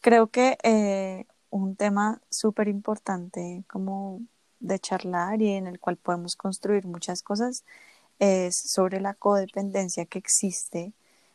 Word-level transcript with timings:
creo 0.00 0.28
que 0.28 0.58
eh, 0.62 1.26
un 1.50 1.76
tema 1.76 2.20
súper 2.30 2.68
importante 2.68 3.64
como 3.68 4.20
de 4.60 4.78
charlar 4.78 5.40
y 5.42 5.50
en 5.50 5.66
el 5.66 5.80
cual 5.80 5.96
podemos 5.96 6.36
construir 6.36 6.86
muchas 6.86 7.22
cosas 7.22 7.64
es 8.18 8.56
sobre 8.56 9.00
la 9.00 9.14
codependencia 9.14 10.04
que 10.04 10.18
existe 10.18 10.92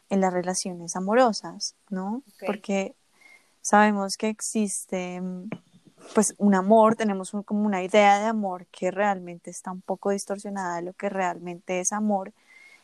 en 0.09 0.21
las 0.21 0.31
relaciones 0.31 0.95
amorosas, 0.95 1.75
¿no? 1.89 2.21
Porque 2.45 2.95
sabemos 3.61 4.17
que 4.17 4.29
existe 4.29 5.21
pues 6.13 6.35
un 6.37 6.53
amor, 6.53 6.95
tenemos 6.95 7.31
como 7.45 7.65
una 7.65 7.81
idea 7.81 8.19
de 8.19 8.25
amor 8.25 8.67
que 8.67 8.91
realmente 8.91 9.49
está 9.49 9.71
un 9.71 9.81
poco 9.81 10.11
distorsionada 10.11 10.75
de 10.75 10.83
lo 10.83 10.93
que 10.93 11.09
realmente 11.09 11.79
es 11.79 11.91
amor 11.91 12.31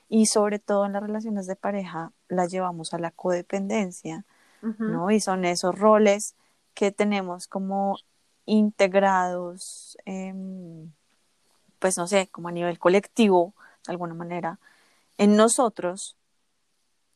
y 0.09 0.25
sobre 0.25 0.57
todo 0.57 0.85
en 0.85 0.93
las 0.93 1.03
relaciones 1.03 1.45
de 1.45 1.55
pareja 1.55 2.11
la 2.27 2.47
llevamos 2.47 2.93
a 2.93 2.99
la 2.99 3.11
codependencia, 3.11 4.25
¿no? 4.61 5.11
Y 5.11 5.19
son 5.19 5.45
esos 5.45 5.77
roles 5.77 6.35
que 6.73 6.91
tenemos 6.91 7.47
como 7.47 7.97
integrados, 8.45 9.97
pues 11.79 11.97
no 11.97 12.07
sé, 12.07 12.27
como 12.27 12.49
a 12.49 12.51
nivel 12.51 12.79
colectivo, 12.79 13.53
de 13.85 13.93
alguna 13.93 14.13
manera, 14.13 14.59
en 15.17 15.35
nosotros 15.35 16.15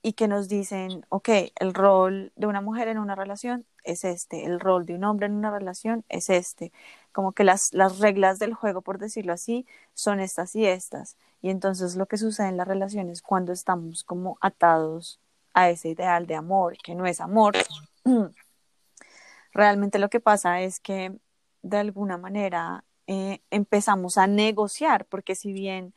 y 0.02 0.14
que 0.14 0.28
nos 0.28 0.48
dicen, 0.48 1.04
ok, 1.10 1.30
el 1.56 1.74
rol 1.74 2.32
de 2.36 2.46
una 2.46 2.62
mujer 2.62 2.88
en 2.90 3.00
una 3.00 3.16
relación 3.16 3.66
es 3.84 4.04
este, 4.04 4.46
el 4.46 4.60
rol 4.60 4.86
de 4.86 4.94
un 4.94 5.04
hombre 5.04 5.26
en 5.26 5.34
una 5.34 5.50
relación 5.50 6.06
es 6.10 6.30
este, 6.30 6.72
como 7.12 7.32
que 7.32 7.44
las, 7.44 7.70
las 7.72 7.98
reglas 7.98 8.38
del 8.38 8.54
juego, 8.54 8.82
por 8.82 9.00
decirlo 9.00 9.34
así, 9.34 9.66
son 9.96 10.20
estas 10.20 10.56
y 10.56 10.68
estas. 10.68 11.18
Y 11.42 11.50
entonces 11.50 11.96
lo 11.96 12.06
que 12.06 12.18
sucede 12.18 12.50
en 12.50 12.58
las 12.58 12.68
relaciones 12.68 13.24
cuando 13.24 13.52
estamos 13.52 14.04
como 14.04 14.38
atados 14.42 15.20
a 15.56 15.70
ese 15.72 15.90
ideal 15.90 16.28
de 16.28 16.36
amor, 16.36 16.78
que 16.84 16.94
no 16.94 17.08
es 17.08 17.20
amor, 17.22 17.56
realmente 19.54 19.98
lo 19.98 20.10
que 20.10 20.20
pasa 20.20 20.62
es 20.62 20.80
que 20.80 21.18
de 21.64 21.78
alguna 21.78 22.18
manera 22.18 22.84
eh, 23.08 23.42
empezamos 23.50 24.20
a 24.20 24.28
negociar, 24.28 25.06
porque 25.06 25.34
si 25.34 25.54
bien 25.54 25.96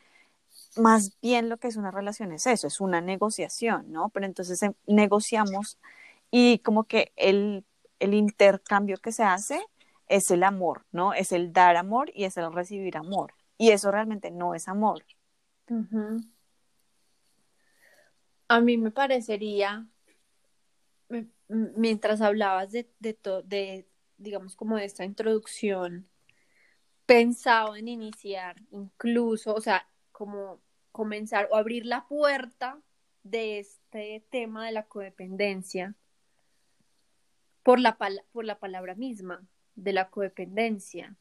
más 0.77 1.19
bien 1.21 1.49
lo 1.49 1.59
que 1.59 1.69
es 1.69 1.77
una 1.77 1.91
relación 1.91 2.33
es 2.33 2.47
eso, 2.47 2.67
es 2.67 2.81
una 2.81 3.01
negociación, 3.01 3.91
¿no? 3.93 4.11
Pero 4.11 4.27
entonces 4.27 4.63
em, 4.63 4.75
negociamos 4.87 5.79
y 6.31 6.59
como 6.61 6.85
que 6.85 7.13
el, 7.17 7.65
el 7.99 8.15
intercambio 8.15 8.99
que 8.99 9.13
se 9.13 9.25
hace 9.25 9.61
es 10.07 10.31
el 10.31 10.43
amor, 10.45 10.87
¿no? 10.93 11.13
Es 11.15 11.33
el 11.33 11.53
dar 11.53 11.77
amor 11.77 12.11
y 12.15 12.25
es 12.25 12.37
el 12.37 12.53
recibir 12.53 12.97
amor. 12.97 13.35
Y 13.59 13.71
eso 13.71 13.91
realmente 13.91 14.31
no 14.31 14.55
es 14.55 14.69
amor. 14.69 15.05
A 18.49 18.61
mí 18.61 18.79
me 18.79 18.91
parecería, 18.91 19.87
mientras 21.49 22.21
hablabas 22.21 22.73
de, 22.73 22.91
de, 22.99 23.19
de, 23.45 23.89
digamos, 24.17 24.57
como 24.57 24.77
de 24.77 24.87
esta 24.87 25.05
introducción, 25.05 26.09
pensaba 27.07 27.79
en 27.79 27.89
iniciar 27.89 28.57
incluso, 28.71 29.55
o 29.55 29.61
sea, 29.61 29.89
como 30.13 30.61
comenzar 30.93 31.49
o 31.51 31.57
abrir 31.57 31.87
la 31.87 32.07
puerta 32.09 32.81
de 33.23 33.59
este 33.59 34.25
tema 34.31 34.67
de 34.67 34.73
la 34.73 34.87
codependencia 34.87 35.95
por 37.63 37.79
la, 37.81 37.99
por 38.33 38.45
la 38.45 38.59
palabra 38.59 38.95
misma 38.95 39.47
de 39.75 39.93
la 39.93 40.11
codependencia. 40.11 41.17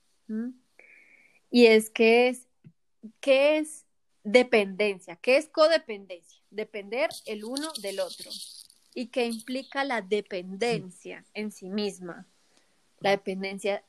Y 1.49 1.65
es 1.65 1.89
que 1.89 2.29
es, 2.29 2.47
¿qué 3.19 3.57
es 3.57 3.85
dependencia? 4.23 5.17
¿Qué 5.17 5.37
es 5.37 5.47
codependencia? 5.49 6.36
Depender 6.57 7.11
el 7.27 7.45
uno 7.45 7.71
del 7.83 7.99
otro. 7.99 8.31
¿Y 8.95 9.09
qué 9.09 9.27
implica 9.27 9.83
la 9.83 10.01
dependencia 10.01 11.23
en 11.35 11.51
sí 11.51 11.69
misma? 11.69 12.25
La 12.99 13.11
dependencia 13.11 13.83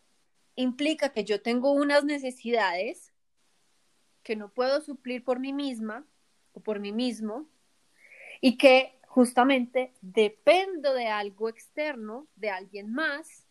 implica 0.55 1.09
que 1.15 1.25
yo 1.25 1.41
tengo 1.41 1.73
unas 1.73 2.05
necesidades 2.05 3.11
que 4.23 4.37
no 4.37 4.51
puedo 4.51 4.83
suplir 4.83 5.25
por 5.25 5.41
mí 5.41 5.55
misma 5.55 6.05
o 6.53 6.61
por 6.61 6.79
mí 6.79 6.93
mismo 6.93 7.49
y 8.43 8.59
que 8.59 9.01
justamente 9.07 9.95
dependo 10.03 10.93
de 10.93 11.07
algo 11.07 11.49
externo, 11.49 12.29
de 12.37 12.51
alguien 12.51 12.93
más, 12.93 13.48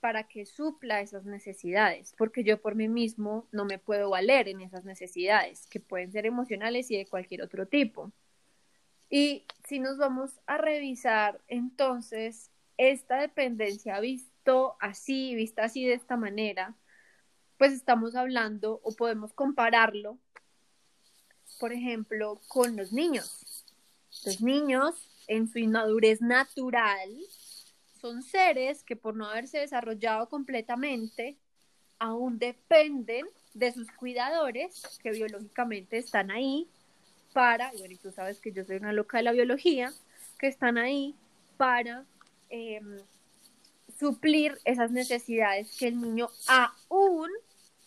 para 0.00 0.28
que 0.28 0.46
supla 0.46 1.00
esas 1.00 1.24
necesidades, 1.24 2.14
porque 2.16 2.44
yo 2.44 2.60
por 2.60 2.74
mí 2.74 2.88
mismo 2.88 3.46
no 3.52 3.64
me 3.64 3.78
puedo 3.78 4.10
valer 4.10 4.48
en 4.48 4.60
esas 4.60 4.84
necesidades, 4.84 5.66
que 5.66 5.80
pueden 5.80 6.12
ser 6.12 6.26
emocionales 6.26 6.90
y 6.90 6.96
de 6.96 7.06
cualquier 7.06 7.42
otro 7.42 7.66
tipo. 7.66 8.12
Y 9.10 9.44
si 9.66 9.80
nos 9.80 9.98
vamos 9.98 10.38
a 10.46 10.58
revisar 10.58 11.40
entonces 11.48 12.50
esta 12.76 13.20
dependencia 13.20 13.98
visto 14.00 14.76
así, 14.80 15.34
vista 15.34 15.64
así 15.64 15.84
de 15.84 15.94
esta 15.94 16.16
manera, 16.16 16.74
pues 17.56 17.72
estamos 17.72 18.14
hablando 18.14 18.80
o 18.84 18.94
podemos 18.94 19.32
compararlo, 19.32 20.18
por 21.58 21.72
ejemplo, 21.72 22.40
con 22.46 22.76
los 22.76 22.92
niños. 22.92 23.66
Los 24.24 24.40
niños, 24.40 24.94
en 25.26 25.48
su 25.48 25.58
inmadurez 25.58 26.20
natural, 26.20 27.10
son 28.00 28.22
seres 28.22 28.82
que 28.82 28.96
por 28.96 29.14
no 29.14 29.26
haberse 29.26 29.58
desarrollado 29.58 30.28
completamente, 30.28 31.36
aún 31.98 32.38
dependen 32.38 33.26
de 33.54 33.72
sus 33.72 33.90
cuidadores, 33.92 34.82
que 35.02 35.10
biológicamente 35.10 35.98
están 35.98 36.30
ahí 36.30 36.68
para, 37.32 37.74
y 37.74 37.78
bueno, 37.78 37.96
tú 38.00 38.10
sabes 38.12 38.40
que 38.40 38.52
yo 38.52 38.64
soy 38.64 38.76
una 38.76 38.92
loca 38.92 39.18
de 39.18 39.24
la 39.24 39.32
biología, 39.32 39.92
que 40.38 40.46
están 40.46 40.78
ahí 40.78 41.14
para 41.56 42.04
em, 42.48 42.98
suplir 43.98 44.58
esas 44.64 44.90
necesidades 44.90 45.76
que 45.76 45.88
el 45.88 46.00
niño 46.00 46.28
aún 46.46 47.30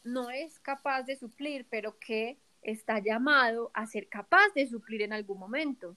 no 0.03 0.29
es 0.29 0.59
capaz 0.59 1.03
de 1.03 1.15
suplir, 1.15 1.65
pero 1.69 1.97
que 1.99 2.37
está 2.61 2.99
llamado 2.99 3.71
a 3.73 3.87
ser 3.87 4.07
capaz 4.07 4.49
de 4.53 4.67
suplir 4.67 5.01
en 5.01 5.13
algún 5.13 5.39
momento. 5.39 5.95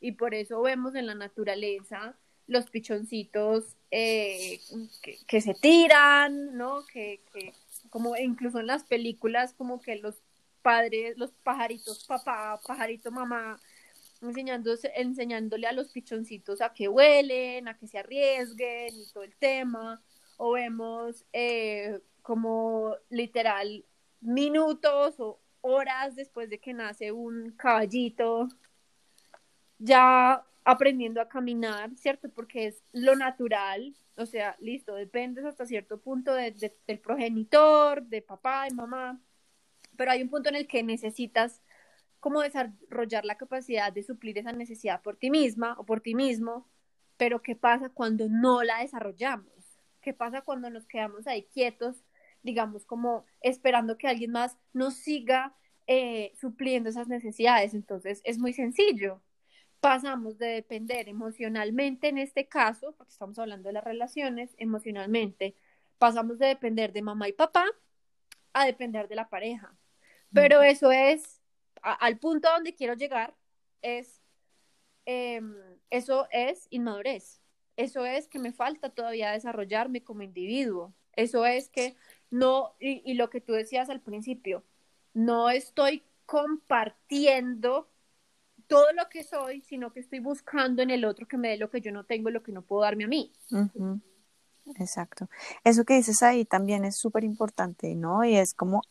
Y 0.00 0.12
por 0.12 0.34
eso 0.34 0.60
vemos 0.62 0.94
en 0.94 1.06
la 1.06 1.14
naturaleza 1.14 2.16
los 2.46 2.70
pichoncitos 2.70 3.76
eh, 3.90 4.60
que, 5.26 5.40
se 5.40 5.54
tiran, 5.54 6.56
¿no? 6.56 6.84
Que, 6.86 7.20
como 7.90 8.16
incluso 8.16 8.60
en 8.60 8.66
las 8.66 8.84
películas, 8.84 9.52
como 9.54 9.80
que 9.80 9.96
los 9.96 10.16
padres, 10.62 11.16
los 11.16 11.32
pajaritos 11.32 12.04
papá, 12.04 12.60
pajarito 12.66 13.10
mamá, 13.10 13.60
enseñándose, 14.20 14.92
enseñándole 14.96 15.66
a 15.66 15.72
los 15.72 15.88
pichoncitos 15.88 16.60
a 16.60 16.72
que 16.72 16.88
huelen, 16.88 17.68
a 17.68 17.76
que 17.76 17.86
se 17.86 17.98
arriesguen 17.98 18.94
y 18.94 19.06
todo 19.12 19.24
el 19.24 19.34
tema. 19.36 20.02
O 20.38 20.52
vemos 20.52 21.24
eh, 21.32 22.00
como 22.22 22.96
literal 23.08 23.84
minutos 24.20 25.14
o 25.18 25.40
horas 25.60 26.16
después 26.16 26.50
de 26.50 26.58
que 26.58 26.74
nace 26.74 27.12
un 27.12 27.52
caballito, 27.52 28.48
ya 29.78 30.44
aprendiendo 30.66 31.20
a 31.20 31.28
caminar, 31.28 31.96
¿cierto? 31.96 32.28
Porque 32.28 32.66
es 32.66 32.82
lo 32.92 33.16
natural, 33.16 33.96
o 34.16 34.26
sea, 34.26 34.56
listo, 34.60 34.94
dependes 34.94 35.44
hasta 35.44 35.64
cierto 35.64 36.00
punto 36.00 36.34
del 36.34 37.00
progenitor, 37.02 38.02
de 38.02 38.20
papá, 38.20 38.64
de 38.64 38.74
mamá, 38.74 39.20
pero 39.96 40.10
hay 40.10 40.22
un 40.22 40.28
punto 40.28 40.48
en 40.50 40.56
el 40.56 40.66
que 40.66 40.82
necesitas 40.82 41.62
como 42.20 42.42
desarrollar 42.42 43.24
la 43.24 43.36
capacidad 43.36 43.92
de 43.92 44.02
suplir 44.02 44.38
esa 44.38 44.52
necesidad 44.52 45.02
por 45.02 45.16
ti 45.16 45.30
misma 45.30 45.76
o 45.78 45.86
por 45.86 46.00
ti 46.00 46.14
mismo, 46.14 46.68
pero 47.16 47.42
¿qué 47.42 47.56
pasa 47.56 47.88
cuando 47.88 48.28
no 48.28 48.62
la 48.62 48.80
desarrollamos? 48.80 49.78
¿Qué 50.02 50.12
pasa 50.12 50.42
cuando 50.42 50.68
nos 50.68 50.86
quedamos 50.86 51.26
ahí 51.26 51.44
quietos 51.52 52.04
digamos, 52.46 52.86
como 52.86 53.26
esperando 53.42 53.98
que 53.98 54.08
alguien 54.08 54.30
más 54.30 54.56
nos 54.72 54.94
siga 54.94 55.54
eh, 55.86 56.32
supliendo 56.40 56.88
esas 56.88 57.08
necesidades. 57.08 57.74
Entonces, 57.74 58.22
es 58.24 58.38
muy 58.38 58.54
sencillo. 58.54 59.20
Pasamos 59.86 60.36
de 60.36 60.48
depender 60.48 61.08
emocionalmente, 61.08 62.08
en 62.08 62.18
este 62.18 62.48
caso, 62.48 62.92
porque 62.96 63.12
estamos 63.12 63.38
hablando 63.38 63.68
de 63.68 63.72
las 63.74 63.84
relaciones, 63.84 64.52
emocionalmente, 64.58 65.54
pasamos 65.98 66.40
de 66.40 66.46
depender 66.46 66.92
de 66.92 67.02
mamá 67.02 67.28
y 67.28 67.32
papá 67.32 67.64
a 68.52 68.66
depender 68.66 69.06
de 69.06 69.14
la 69.14 69.28
pareja. 69.28 69.76
Pero 70.32 70.60
eso 70.60 70.90
es, 70.90 71.40
al 71.82 72.18
punto 72.18 72.48
a 72.48 72.54
donde 72.54 72.74
quiero 72.74 72.94
llegar, 72.94 73.36
es, 73.80 74.20
em, 75.04 75.54
eso 75.90 76.26
es 76.32 76.66
inmadurez. 76.70 77.40
Eso 77.76 78.04
es 78.04 78.26
que 78.26 78.40
me 78.40 78.52
falta 78.52 78.90
todavía 78.90 79.30
desarrollarme 79.30 80.02
como 80.02 80.22
individuo. 80.22 80.94
Eso 81.12 81.46
es 81.46 81.68
que 81.68 81.94
no, 82.28 82.74
y, 82.80 83.14
lo 83.14 83.30
que 83.30 83.40
tú 83.40 83.52
decías 83.52 83.88
al 83.88 84.00
principio, 84.00 84.64
no 85.14 85.48
estoy 85.48 86.02
compartiendo 86.26 87.88
todo 88.66 88.92
lo 88.92 89.08
que 89.08 89.24
soy, 89.24 89.60
sino 89.62 89.92
que 89.92 90.00
estoy 90.00 90.20
buscando 90.20 90.82
en 90.82 90.90
el 90.90 91.04
otro 91.04 91.26
que 91.26 91.36
me 91.36 91.48
dé 91.48 91.56
lo 91.56 91.70
que 91.70 91.80
yo 91.80 91.92
no 91.92 92.04
tengo, 92.04 92.30
lo 92.30 92.42
que 92.42 92.52
no 92.52 92.62
puedo 92.62 92.82
darme 92.82 93.04
a 93.04 93.08
mí. 93.08 93.32
Exacto. 94.78 95.28
Eso 95.64 95.84
que 95.84 95.94
dices 95.94 96.22
ahí 96.22 96.44
también 96.44 96.84
es 96.84 96.96
súper 96.98 97.24
importante, 97.24 97.94
¿no? 97.94 98.24
Y 98.24 98.36
es 98.36 98.54
como 98.54 98.82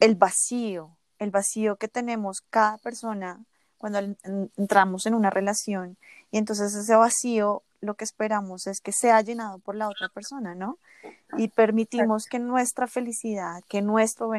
el 0.00 0.14
vacío, 0.14 0.96
el 1.18 1.30
vacío 1.30 1.76
que 1.76 1.88
tenemos 1.88 2.40
cada 2.50 2.78
persona 2.78 3.44
cuando 3.76 3.98
entramos 4.56 5.06
en 5.06 5.14
una 5.14 5.30
relación 5.30 5.96
y 6.30 6.38
entonces 6.38 6.74
ese 6.74 6.96
vacío 6.96 7.62
lo 7.80 7.94
que 7.94 8.04
esperamos 8.04 8.66
es 8.66 8.80
que 8.80 8.92
sea 8.92 9.20
llenado 9.20 9.58
por 9.60 9.76
la 9.76 9.88
otra 9.88 10.08
persona, 10.08 10.54
¿no? 10.54 10.78
Y 11.36 11.48
permitimos 11.48 12.26
que 12.26 12.40
nuestra 12.40 12.88
felicidad, 12.88 13.62
que 13.68 13.82
nuestro 13.82 14.30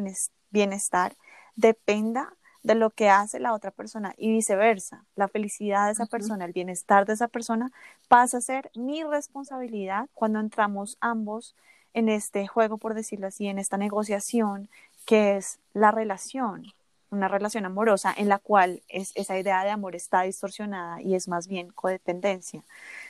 bienestar 0.50 1.16
dependa 1.56 2.34
de 2.64 2.76
lo 2.76 2.90
que 2.90 3.10
hace 3.10 3.40
la 3.40 3.54
otra 3.54 3.72
persona 3.72 4.14
y 4.18 4.32
viceversa. 4.32 5.06
La 5.16 5.28
felicidad 5.28 5.86
de 5.86 5.94
esa 5.94 6.06
persona, 6.06 6.46
el 6.46 6.54
bienestar 6.54 7.06
de 7.06 7.14
esa 7.14 7.28
persona 7.28 7.72
pasa 8.08 8.38
a 8.38 8.42
ser 8.42 8.70
mi 8.76 9.04
responsabilidad 9.04 10.10
cuando 10.14 10.40
entramos 10.40 10.98
ambos 11.00 11.56
en 11.94 12.10
este 12.10 12.48
juego, 12.48 12.78
por 12.78 12.94
decirlo 12.94 13.28
así, 13.28 13.48
en 13.48 13.60
esta 13.60 13.78
negociación 13.78 14.70
que 15.06 15.38
es 15.38 15.60
la 15.74 15.92
relación, 15.92 16.68
una 17.10 17.28
relación 17.28 17.66
amorosa 17.66 18.14
en 18.16 18.30
la 18.30 18.38
cual 18.38 18.84
es, 18.90 19.12
esa 19.16 19.40
idea 19.40 19.64
de 19.64 19.72
amor 19.72 19.96
está 19.96 20.22
distorsionada 20.22 21.02
y 21.02 21.16
es 21.16 21.28
más 21.28 21.48
bien 21.48 21.72
codependencia. 21.72 22.64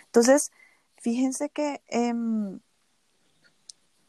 Entonces, 0.06 0.52
fíjense 0.98 1.50
que 1.50 1.82
em, 1.88 2.60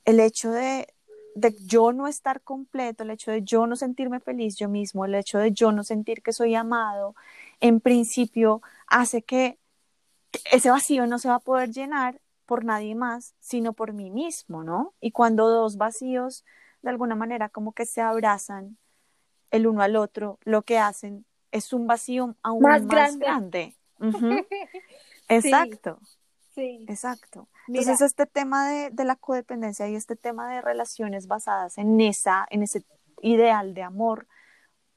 el 0.04 0.20
hecho 0.20 0.50
de, 0.50 0.92
de 1.34 1.54
yo 1.66 1.92
no 1.92 2.06
estar 2.08 2.40
completo, 2.42 3.02
el 3.02 3.10
hecho 3.10 3.30
de 3.30 3.42
yo 3.42 3.66
no 3.66 3.76
sentirme 3.76 4.20
feliz 4.20 4.56
yo 4.56 4.68
mismo, 4.68 5.04
el 5.04 5.14
hecho 5.14 5.38
de 5.38 5.52
yo 5.52 5.72
no 5.72 5.84
sentir 5.84 6.22
que 6.22 6.32
soy 6.32 6.54
amado, 6.54 7.14
en 7.60 7.80
principio 7.80 8.62
hace 8.86 9.22
que 9.22 9.58
ese 10.50 10.70
vacío 10.70 11.06
no 11.06 11.18
se 11.18 11.28
va 11.28 11.36
a 11.36 11.40
poder 11.40 11.70
llenar 11.70 12.20
por 12.46 12.64
nadie 12.64 12.94
más, 12.94 13.34
sino 13.40 13.72
por 13.72 13.92
mí 13.92 14.10
mismo, 14.10 14.64
¿no? 14.64 14.94
Y 15.00 15.12
cuando 15.12 15.48
dos 15.48 15.76
vacíos 15.76 16.44
de 16.82 16.90
alguna 16.90 17.14
manera 17.14 17.48
como 17.48 17.72
que 17.72 17.86
se 17.86 18.00
abrazan 18.00 18.76
el 19.50 19.66
uno 19.66 19.82
al 19.82 19.96
otro, 19.96 20.38
lo 20.44 20.62
que 20.62 20.78
hacen 20.78 21.24
es 21.52 21.72
un 21.72 21.86
vacío 21.86 22.36
aún 22.42 22.62
más, 22.62 23.16
grande. 23.16 23.76
Exacto. 25.28 25.98
Sí. 26.02 26.19
Exacto. 26.88 27.48
Entonces, 27.68 28.00
este 28.00 28.26
tema 28.26 28.68
de, 28.68 28.90
de, 28.90 29.04
la 29.04 29.16
codependencia 29.16 29.88
y 29.88 29.94
este 29.94 30.16
tema 30.16 30.52
de 30.52 30.60
relaciones 30.60 31.26
basadas 31.26 31.78
en 31.78 32.00
esa, 32.00 32.46
en 32.50 32.62
ese 32.62 32.84
ideal 33.22 33.74
de 33.74 33.82
amor, 33.82 34.26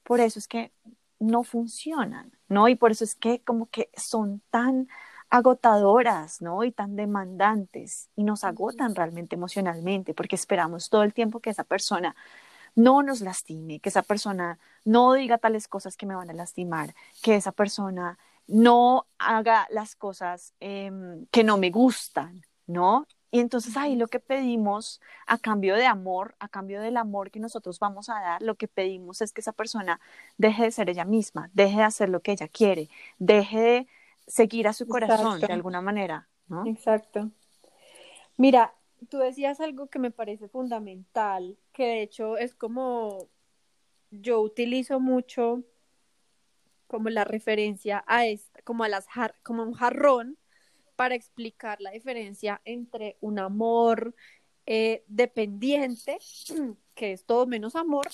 por 0.04 0.20
eso 0.20 0.40
es 0.40 0.48
que 0.48 0.72
no 1.20 1.44
funcionan, 1.44 2.32
¿no? 2.50 2.68
Y 2.68 2.76
por 2.76 2.92
eso 2.92 3.04
es 3.04 3.16
que 3.16 3.42
como 3.42 3.68
que 3.68 3.90
son 3.96 4.42
tan 4.50 4.88
agotadoras, 5.30 6.42
¿no? 6.42 6.64
Y 6.64 6.72
tan 6.72 6.96
demandantes 6.96 8.10
y 8.16 8.24
nos 8.24 8.44
agotan 8.44 8.94
realmente 8.94 9.36
emocionalmente 9.36 10.14
porque 10.14 10.36
esperamos 10.36 10.90
todo 10.90 11.04
el 11.04 11.14
tiempo 11.14 11.40
que 11.40 11.50
esa 11.50 11.64
persona 11.64 12.16
no 12.76 13.04
nos 13.04 13.22
lastime, 13.22 13.80
que 13.80 13.90
esa 13.90 14.04
persona 14.04 14.60
no 14.86 15.14
diga 15.14 15.38
tales 15.38 15.68
cosas 15.68 15.98
que 15.98 16.06
me 16.06 16.16
van 16.16 16.30
a 16.30 16.34
lastimar, 16.34 16.94
que 17.22 17.36
esa 17.36 17.52
persona 17.52 18.18
no 18.48 19.08
haga 19.18 19.68
las 19.70 19.96
cosas 19.96 20.54
em, 20.60 21.26
que 21.28 21.44
no 21.44 21.58
me 21.58 21.70
gustan, 21.70 22.42
¿no? 22.68 23.08
Y 23.32 23.40
entonces 23.40 23.76
ahí 23.78 23.96
lo 23.96 24.08
que 24.08 24.20
pedimos 24.20 25.02
a 25.26 25.40
cambio 25.40 25.76
de 25.76 25.88
amor, 25.88 26.36
a 26.40 26.48
cambio 26.48 26.82
del 26.82 26.98
amor 26.98 27.32
que 27.32 27.40
nosotros 27.40 27.80
vamos 27.80 28.10
a 28.10 28.20
dar, 28.20 28.42
lo 28.44 28.56
que 28.56 28.68
pedimos 28.68 29.22
es 29.22 29.34
que 29.34 29.42
esa 29.42 29.54
persona 29.54 30.00
deje 30.38 30.64
de 30.64 30.72
ser 30.72 30.90
ella 30.90 31.04
misma, 31.04 31.50
deje 31.54 31.78
de 31.78 31.84
hacer 31.84 32.10
lo 32.10 32.20
que 32.22 32.34
ella 32.34 32.48
quiere, 32.48 32.90
deje 33.18 33.60
de 33.60 33.88
seguir 34.28 34.68
a 34.68 34.74
su 34.74 34.88
corazón 34.88 35.42
de 35.42 35.52
alguna 35.52 35.82
manera, 35.82 36.28
¿no? 36.48 36.68
Exacto. 36.68 37.32
Mira, 38.38 38.76
tú 39.10 39.18
decías 39.18 39.60
algo 39.60 39.88
que 39.88 39.98
me 39.98 40.12
parece 40.12 40.48
fundamental, 40.48 41.58
que 41.72 41.86
de 41.86 42.02
hecho 42.04 42.38
es 42.38 42.54
como 42.54 43.30
yo 44.12 44.42
utilizo 44.42 45.00
mucho 45.00 45.64
como 46.94 47.10
la 47.10 47.24
referencia 47.24 48.04
a 48.06 48.28
esta, 48.28 48.62
como 48.62 48.84
a 48.84 48.88
las 48.88 49.08
como 49.42 49.64
un 49.64 49.74
jarrón 49.74 50.38
para 50.96 51.16
explicar 51.16 51.82
la 51.82 51.90
diferencia 51.90 52.62
entre 52.66 53.18
un 53.20 53.40
amor 53.40 54.14
eh, 54.68 55.04
dependiente, 55.08 56.20
que 56.94 57.14
es 57.14 57.26
todo 57.26 57.48
menos 57.48 57.76
amor, 57.76 58.08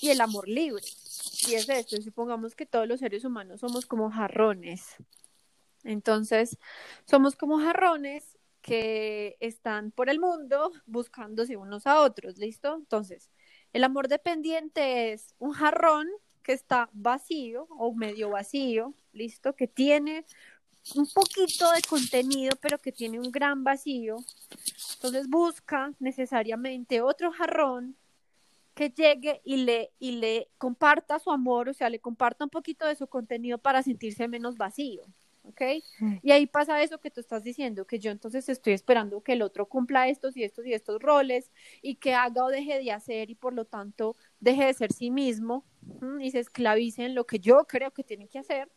y 0.00 0.10
el 0.10 0.20
amor 0.20 0.46
libre. 0.46 0.84
Y 1.48 1.54
es 1.54 1.68
esto, 1.68 2.00
supongamos 2.00 2.54
que 2.54 2.64
todos 2.64 2.86
los 2.86 3.00
seres 3.00 3.24
humanos 3.24 3.58
somos 3.58 3.86
como 3.86 4.08
jarrones. 4.08 4.94
Entonces, 5.82 6.56
somos 7.04 7.34
como 7.34 7.58
jarrones 7.58 8.38
que 8.60 9.36
están 9.40 9.90
por 9.90 10.08
el 10.08 10.20
mundo 10.20 10.70
buscándose 10.86 11.56
unos 11.56 11.88
a 11.88 12.00
otros, 12.02 12.38
¿listo? 12.38 12.76
Entonces, 12.76 13.32
el 13.72 13.82
amor 13.82 14.06
dependiente 14.06 15.12
es 15.12 15.34
un 15.40 15.50
jarrón 15.50 16.06
que 16.42 16.52
está 16.52 16.88
vacío 16.92 17.66
o 17.70 17.94
medio 17.94 18.30
vacío, 18.30 18.94
¿listo? 19.12 19.54
Que 19.54 19.66
tiene 19.68 20.24
un 20.96 21.06
poquito 21.06 21.70
de 21.72 21.82
contenido, 21.82 22.56
pero 22.60 22.78
que 22.78 22.92
tiene 22.92 23.18
un 23.18 23.30
gran 23.30 23.64
vacío. 23.64 24.16
Entonces 24.94 25.28
busca 25.28 25.92
necesariamente 26.00 27.00
otro 27.00 27.32
jarrón 27.32 27.96
que 28.74 28.90
llegue 28.90 29.40
y 29.44 29.58
le, 29.58 29.90
y 29.98 30.12
le 30.12 30.48
comparta 30.58 31.18
su 31.18 31.30
amor, 31.30 31.68
o 31.68 31.74
sea, 31.74 31.90
le 31.90 32.00
comparta 32.00 32.44
un 32.44 32.50
poquito 32.50 32.86
de 32.86 32.96
su 32.96 33.06
contenido 33.06 33.58
para 33.58 33.82
sentirse 33.82 34.28
menos 34.28 34.56
vacío. 34.56 35.04
¿Ok? 35.44 35.60
Mm. 36.00 36.16
Y 36.22 36.30
ahí 36.32 36.46
pasa 36.46 36.82
eso 36.82 36.98
que 36.98 37.10
tú 37.10 37.20
estás 37.20 37.42
diciendo, 37.42 37.86
que 37.86 37.98
yo 37.98 38.10
entonces 38.10 38.48
estoy 38.48 38.72
esperando 38.72 39.22
que 39.22 39.32
el 39.32 39.42
otro 39.42 39.66
cumpla 39.66 40.08
estos 40.08 40.36
y 40.36 40.44
estos 40.44 40.66
y 40.66 40.72
estos 40.72 41.00
roles 41.00 41.50
y 41.82 41.96
que 41.96 42.14
haga 42.14 42.44
o 42.44 42.48
deje 42.48 42.78
de 42.78 42.92
hacer 42.92 43.30
y 43.30 43.34
por 43.34 43.52
lo 43.52 43.64
tanto 43.64 44.16
deje 44.40 44.66
de 44.66 44.74
ser 44.74 44.92
sí 44.92 45.10
mismo 45.10 45.64
y 46.20 46.30
se 46.30 46.40
esclavice 46.40 47.04
en 47.04 47.14
lo 47.14 47.26
que 47.26 47.38
yo 47.38 47.64
creo 47.66 47.90
que 47.92 48.04
tiene 48.04 48.28
que 48.28 48.38
hacer. 48.38 48.70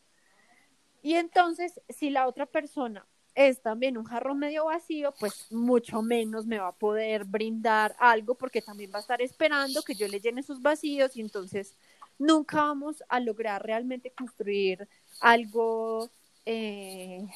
Y 1.02 1.16
entonces, 1.16 1.80
si 1.90 2.10
la 2.10 2.28
otra 2.28 2.48
persona 2.48 3.06
es 3.36 3.62
también 3.62 3.98
un 3.98 4.06
jarrón 4.06 4.40
medio 4.40 4.66
vacío, 4.66 5.14
pues 5.20 5.52
mucho 5.52 6.02
menos 6.02 6.48
me 6.48 6.58
va 6.58 6.70
a 6.70 6.76
poder 6.76 7.26
brindar 7.26 7.96
algo 8.00 8.36
porque 8.36 8.62
también 8.62 8.92
va 8.92 8.98
a 8.98 9.02
estar 9.02 9.22
esperando 9.22 9.84
que 9.84 9.94
yo 9.94 10.08
le 10.08 10.22
llene 10.22 10.42
sus 10.42 10.62
vacíos 10.62 11.16
y 11.16 11.22
entonces 11.22 11.76
nunca 12.18 12.58
vamos 12.58 13.04
a 13.10 13.20
lograr 13.20 13.64
realmente 13.64 14.12
construir 14.12 14.88
algo 15.20 16.10
eh, 16.46 17.28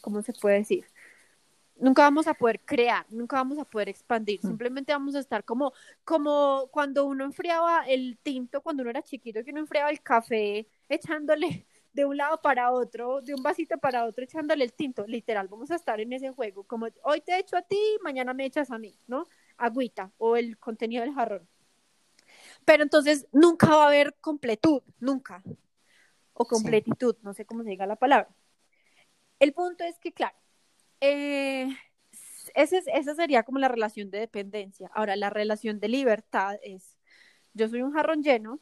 ¿cómo 0.00 0.22
se 0.22 0.32
puede 0.32 0.58
decir? 0.58 0.84
Nunca 1.76 2.02
vamos 2.02 2.26
a 2.28 2.34
poder 2.34 2.60
crear, 2.60 3.04
nunca 3.10 3.36
vamos 3.36 3.58
a 3.58 3.64
poder 3.64 3.88
expandir, 3.88 4.38
mm. 4.42 4.46
simplemente 4.46 4.92
vamos 4.92 5.14
a 5.16 5.18
estar 5.18 5.44
como, 5.44 5.72
como 6.04 6.68
cuando 6.70 7.04
uno 7.04 7.24
enfriaba 7.24 7.84
el 7.86 8.16
tinto, 8.22 8.60
cuando 8.62 8.82
uno 8.82 8.90
era 8.90 9.02
chiquito, 9.02 9.42
que 9.42 9.50
uno 9.50 9.60
enfriaba 9.60 9.90
el 9.90 10.00
café 10.00 10.68
echándole 10.88 11.66
de 11.92 12.04
un 12.04 12.16
lado 12.16 12.40
para 12.42 12.70
otro, 12.72 13.20
de 13.22 13.34
un 13.34 13.42
vasito 13.42 13.78
para 13.78 14.04
otro, 14.04 14.24
echándole 14.24 14.64
el 14.64 14.72
tinto, 14.72 15.04
literal, 15.06 15.48
vamos 15.48 15.70
a 15.70 15.76
estar 15.76 16.00
en 16.00 16.12
ese 16.12 16.30
juego, 16.30 16.64
como 16.64 16.86
hoy 17.02 17.20
te 17.20 17.38
echo 17.38 17.56
a 17.56 17.62
ti, 17.62 17.78
mañana 18.02 18.34
me 18.34 18.44
echas 18.44 18.70
a 18.70 18.78
mí, 18.78 18.96
¿no? 19.06 19.28
Agüita 19.56 20.12
o 20.18 20.36
el 20.36 20.58
contenido 20.58 21.02
del 21.04 21.14
jarrón. 21.14 21.48
Pero 22.64 22.82
entonces 22.82 23.26
nunca 23.32 23.68
va 23.68 23.84
a 23.84 23.86
haber 23.88 24.14
completud, 24.20 24.82
nunca, 25.00 25.42
o 26.32 26.44
completitud, 26.46 27.16
no 27.22 27.32
sé 27.32 27.44
cómo 27.44 27.62
se 27.62 27.70
diga 27.70 27.86
la 27.86 27.96
palabra. 27.96 28.28
El 29.44 29.52
punto 29.52 29.84
es 29.84 29.98
que, 29.98 30.10
claro, 30.10 30.38
eh, 31.02 31.68
esa 32.54 33.14
sería 33.14 33.42
como 33.42 33.58
la 33.58 33.68
relación 33.68 34.10
de 34.10 34.20
dependencia. 34.20 34.90
Ahora, 34.94 35.16
la 35.16 35.28
relación 35.28 35.80
de 35.80 35.88
libertad 35.88 36.56
es, 36.62 36.96
yo 37.52 37.68
soy 37.68 37.82
un 37.82 37.92
jarrón 37.92 38.22
lleno 38.22 38.58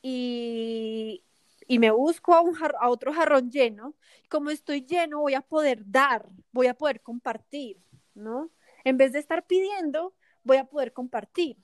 y, 0.00 1.22
me 1.68 1.90
busco 1.90 2.32
a, 2.32 2.40
un 2.40 2.56
a 2.80 2.88
otro 2.88 3.12
jarrón 3.12 3.50
lleno. 3.50 3.94
Como 4.30 4.48
estoy 4.48 4.86
lleno, 4.86 5.20
voy 5.20 5.34
a 5.34 5.42
poder 5.42 5.82
dar, 5.84 6.30
voy 6.50 6.68
a 6.68 6.74
poder 6.74 7.02
compartir, 7.02 7.76
¿no? 8.14 8.50
En 8.84 8.96
vez 8.96 9.12
de 9.12 9.18
estar 9.18 9.46
pidiendo, 9.46 10.14
voy 10.44 10.56
a 10.56 10.64
poder 10.64 10.94
compartir. 10.94 11.58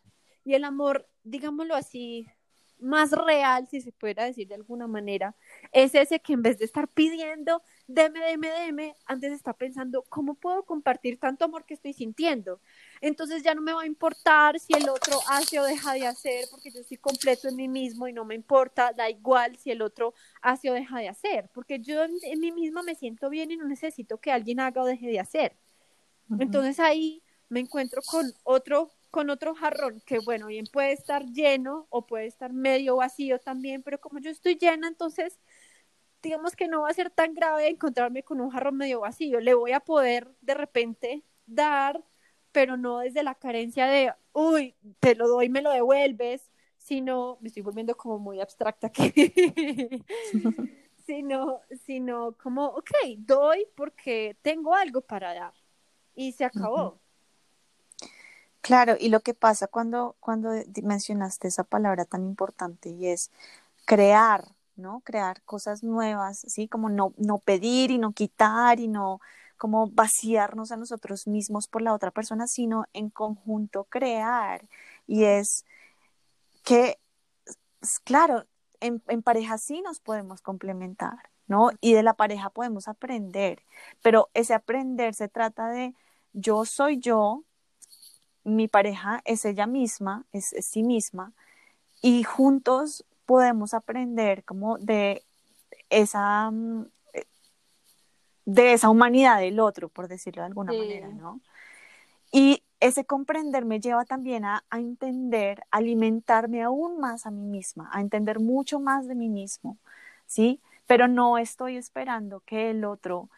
Y 0.44 0.52
el 0.52 0.64
amor, 0.64 1.08
digámoslo 1.24 1.74
así, 1.74 2.26
más 2.80 3.12
real, 3.12 3.66
si 3.68 3.80
se 3.80 3.92
pudiera 3.92 4.24
decir 4.24 4.48
de 4.48 4.54
alguna 4.54 4.86
manera, 4.86 5.36
es 5.72 5.94
ese 5.94 6.20
que 6.20 6.32
en 6.32 6.42
vez 6.42 6.58
de 6.58 6.64
estar 6.64 6.88
pidiendo, 6.88 7.62
deme, 7.88 8.20
deme, 8.20 8.48
deme, 8.50 8.96
antes 9.06 9.32
está 9.32 9.54
pensando, 9.54 10.04
¿cómo 10.10 10.34
puedo 10.34 10.62
compartir 10.64 11.18
tanto 11.18 11.46
amor 11.46 11.64
que 11.64 11.74
estoy 11.74 11.94
sintiendo? 11.94 12.60
Entonces 13.00 13.42
ya 13.42 13.54
no 13.54 13.62
me 13.62 13.72
va 13.72 13.82
a 13.82 13.86
importar 13.86 14.60
si 14.60 14.74
el 14.74 14.88
otro 14.90 15.18
hace 15.28 15.58
o 15.58 15.64
deja 15.64 15.94
de 15.94 16.06
hacer, 16.06 16.44
porque 16.50 16.70
yo 16.70 16.80
estoy 16.80 16.98
completo 16.98 17.48
en 17.48 17.56
mí 17.56 17.66
mismo 17.66 18.06
y 18.06 18.12
no 18.12 18.26
me 18.26 18.34
importa, 18.34 18.92
da 18.92 19.08
igual 19.08 19.56
si 19.56 19.70
el 19.70 19.80
otro 19.80 20.14
hace 20.42 20.70
o 20.70 20.74
deja 20.74 20.98
de 20.98 21.08
hacer, 21.08 21.50
porque 21.54 21.80
yo 21.80 22.04
en, 22.04 22.40
mí 22.40 22.52
misma 22.52 22.82
me 22.82 22.94
siento 22.94 23.30
bien 23.30 23.50
y 23.50 23.56
no 23.56 23.66
necesito 23.66 24.18
que 24.18 24.30
alguien 24.30 24.60
haga 24.60 24.82
o 24.82 24.86
deje 24.86 25.08
de 25.08 25.18
hacer. 25.18 25.56
Entonces 26.38 26.78
ahí 26.78 27.22
me 27.48 27.60
encuentro 27.60 28.02
con 28.02 28.30
otro 28.44 28.90
con 29.10 29.30
otro 29.30 29.54
jarrón 29.54 30.02
que 30.04 30.18
bueno, 30.18 30.48
bien 30.48 30.66
puede 30.70 30.92
estar 30.92 31.24
lleno 31.24 31.86
o 31.88 32.06
puede 32.06 32.26
estar 32.26 32.52
medio 32.52 32.96
vacío 32.96 33.38
también, 33.38 33.82
pero 33.82 33.98
como 33.98 34.18
yo 34.18 34.30
estoy 34.30 34.56
llena, 34.56 34.86
entonces 34.86 35.38
digamos 36.22 36.56
que 36.56 36.68
no 36.68 36.82
va 36.82 36.90
a 36.90 36.94
ser 36.94 37.10
tan 37.10 37.34
grave 37.34 37.68
encontrarme 37.68 38.22
con 38.22 38.40
un 38.40 38.50
jarrón 38.50 38.76
medio 38.76 39.00
vacío. 39.00 39.40
Le 39.40 39.54
voy 39.54 39.72
a 39.72 39.80
poder 39.80 40.28
de 40.40 40.54
repente 40.54 41.24
dar, 41.46 42.02
pero 42.52 42.76
no 42.76 42.98
desde 42.98 43.22
la 43.22 43.34
carencia 43.34 43.86
de, 43.86 44.12
uy, 44.32 44.74
te 45.00 45.14
lo 45.14 45.28
doy, 45.28 45.48
me 45.48 45.62
lo 45.62 45.70
devuelves, 45.70 46.50
sino, 46.78 47.38
me 47.40 47.48
estoy 47.48 47.62
volviendo 47.62 47.96
como 47.96 48.18
muy 48.18 48.40
abstracta 48.40 48.88
aquí, 48.88 49.12
sino, 51.06 51.60
sino 51.84 52.32
como, 52.32 52.66
ok, 52.66 52.90
doy 53.18 53.66
porque 53.74 54.36
tengo 54.42 54.74
algo 54.74 55.00
para 55.00 55.34
dar 55.34 55.54
y 56.14 56.32
se 56.32 56.44
acabó. 56.44 56.98
Claro, 58.60 58.96
y 58.98 59.08
lo 59.08 59.20
que 59.20 59.34
pasa 59.34 59.66
cuando, 59.68 60.16
cuando 60.20 60.50
mencionaste 60.82 61.48
esa 61.48 61.64
palabra 61.64 62.04
tan 62.04 62.24
importante 62.24 62.90
y 62.90 63.06
es 63.06 63.30
crear, 63.84 64.44
¿no? 64.78 65.00
Crear 65.00 65.42
cosas 65.42 65.82
nuevas, 65.82 66.44
¿sí? 66.46 66.68
Como 66.68 66.88
no, 66.88 67.12
no 67.16 67.38
pedir 67.38 67.90
y 67.90 67.98
no 67.98 68.12
quitar 68.12 68.80
y 68.80 68.88
no 68.88 69.20
como 69.58 69.88
vaciarnos 69.88 70.72
a 70.72 70.76
nosotros 70.76 71.26
mismos 71.26 71.68
por 71.68 71.82
la 71.82 71.92
otra 71.92 72.12
persona, 72.12 72.46
sino 72.46 72.86
en 72.92 73.10
conjunto 73.10 73.84
crear. 73.84 74.66
Y 75.06 75.24
es 75.24 75.66
que, 76.64 76.98
claro, 78.04 78.44
en, 78.80 79.02
en 79.08 79.22
pareja 79.22 79.58
sí 79.58 79.82
nos 79.82 80.00
podemos 80.00 80.40
complementar, 80.42 81.30
¿no? 81.48 81.70
Y 81.80 81.92
de 81.94 82.02
la 82.02 82.14
pareja 82.14 82.50
podemos 82.50 82.88
aprender, 82.88 83.62
pero 84.02 84.30
ese 84.34 84.54
aprender 84.54 85.14
se 85.14 85.28
trata 85.28 85.68
de 85.68 85.94
yo 86.32 86.64
soy 86.64 86.98
yo, 86.98 87.44
mi 88.44 88.68
pareja 88.68 89.20
es 89.24 89.44
ella 89.44 89.66
misma, 89.66 90.24
es, 90.32 90.52
es 90.52 90.66
sí 90.66 90.82
misma, 90.82 91.32
y 92.00 92.22
juntos 92.22 93.04
podemos 93.28 93.74
aprender 93.74 94.42
como 94.44 94.78
de 94.78 95.22
esa, 95.90 96.50
mm, 96.50 96.86
eh, 97.12 97.26
de 98.46 98.72
esa 98.72 98.88
humanidad 98.88 99.38
del 99.40 99.60
otro, 99.60 99.90
por 99.90 100.08
decirlo 100.08 100.40
de 100.40 100.46
alguna 100.46 100.72
manera, 100.72 101.08
¿no? 101.08 101.42
Y 102.32 102.62
ese 102.80 103.04
comprender 103.04 103.66
me 103.66 103.80
lleva 103.80 104.06
también 104.06 104.46
a, 104.46 104.64
a, 104.70 104.78
entender, 104.78 105.62
alimentarme 105.70 106.62
aún 106.62 107.00
más 107.00 107.26
a 107.26 107.30
mí 107.30 107.44
misma, 107.44 107.90
a 107.92 108.00
entender 108.00 108.40
mucho 108.40 108.80
más 108.80 109.06
de 109.06 109.14
mí 109.14 109.28
mismo, 109.28 109.76
¿sí? 110.26 110.62
Pero 110.86 111.06
no 111.06 111.36
estoy 111.36 111.76
esperando 111.76 112.40
que 112.40 112.70
el 112.70 112.82
otro 112.86 113.28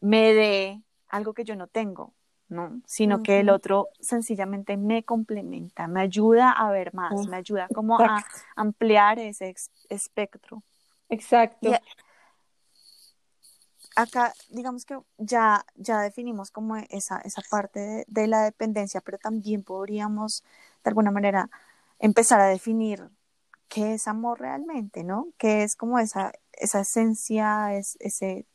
me 0.00 0.34
dé 0.34 0.82
algo 1.08 1.34
que 1.34 1.42
yo 1.42 1.56
no 1.56 1.66
tengo, 1.66 2.12
¿no? 2.52 2.80
Sino 2.86 3.22
que 3.22 3.40
el 3.40 3.50
otro 3.50 3.88
sencillamente 4.00 4.76
me 4.76 5.04
complementa, 5.04 5.88
me 5.88 6.00
ayuda 6.00 6.50
a 6.52 6.70
ver 6.70 6.94
más, 6.94 7.26
me 7.26 7.36
ayuda 7.36 7.66
como 7.74 7.98
a 7.98 8.24
ampliar 8.54 9.18
ese 9.18 9.54
espectro. 9.88 10.62
Exacto. 11.08 11.70
acá, 13.96 14.32
digamos 14.48 14.84
que 14.84 14.98
ya, 15.18 15.64
ya 15.74 16.00
definimos 16.00 16.50
como 16.50 16.76
esa, 16.76 17.18
esa 17.20 17.42
parte 17.50 17.80
de, 17.80 18.04
de, 18.06 18.26
la 18.26 18.44
dependencia, 18.44 19.00
pero 19.00 19.18
también 19.18 19.62
podríamos, 19.62 20.44
de 20.84 20.90
alguna 20.90 21.10
manera, 21.10 21.50
empezar 21.98 22.40
a 22.40 22.46
definir 22.46 23.10
qué 23.68 23.94
es 23.94 24.06
amor 24.08 24.40
realmente, 24.40 25.04
¿no? 25.04 25.28
¿Qué 25.38 25.62
es 25.62 25.76
como 25.76 25.98
esa, 25.98 26.32
esa 26.52 26.80
esencia, 26.80 27.74
es, 27.74 27.96
ese, 28.00 28.46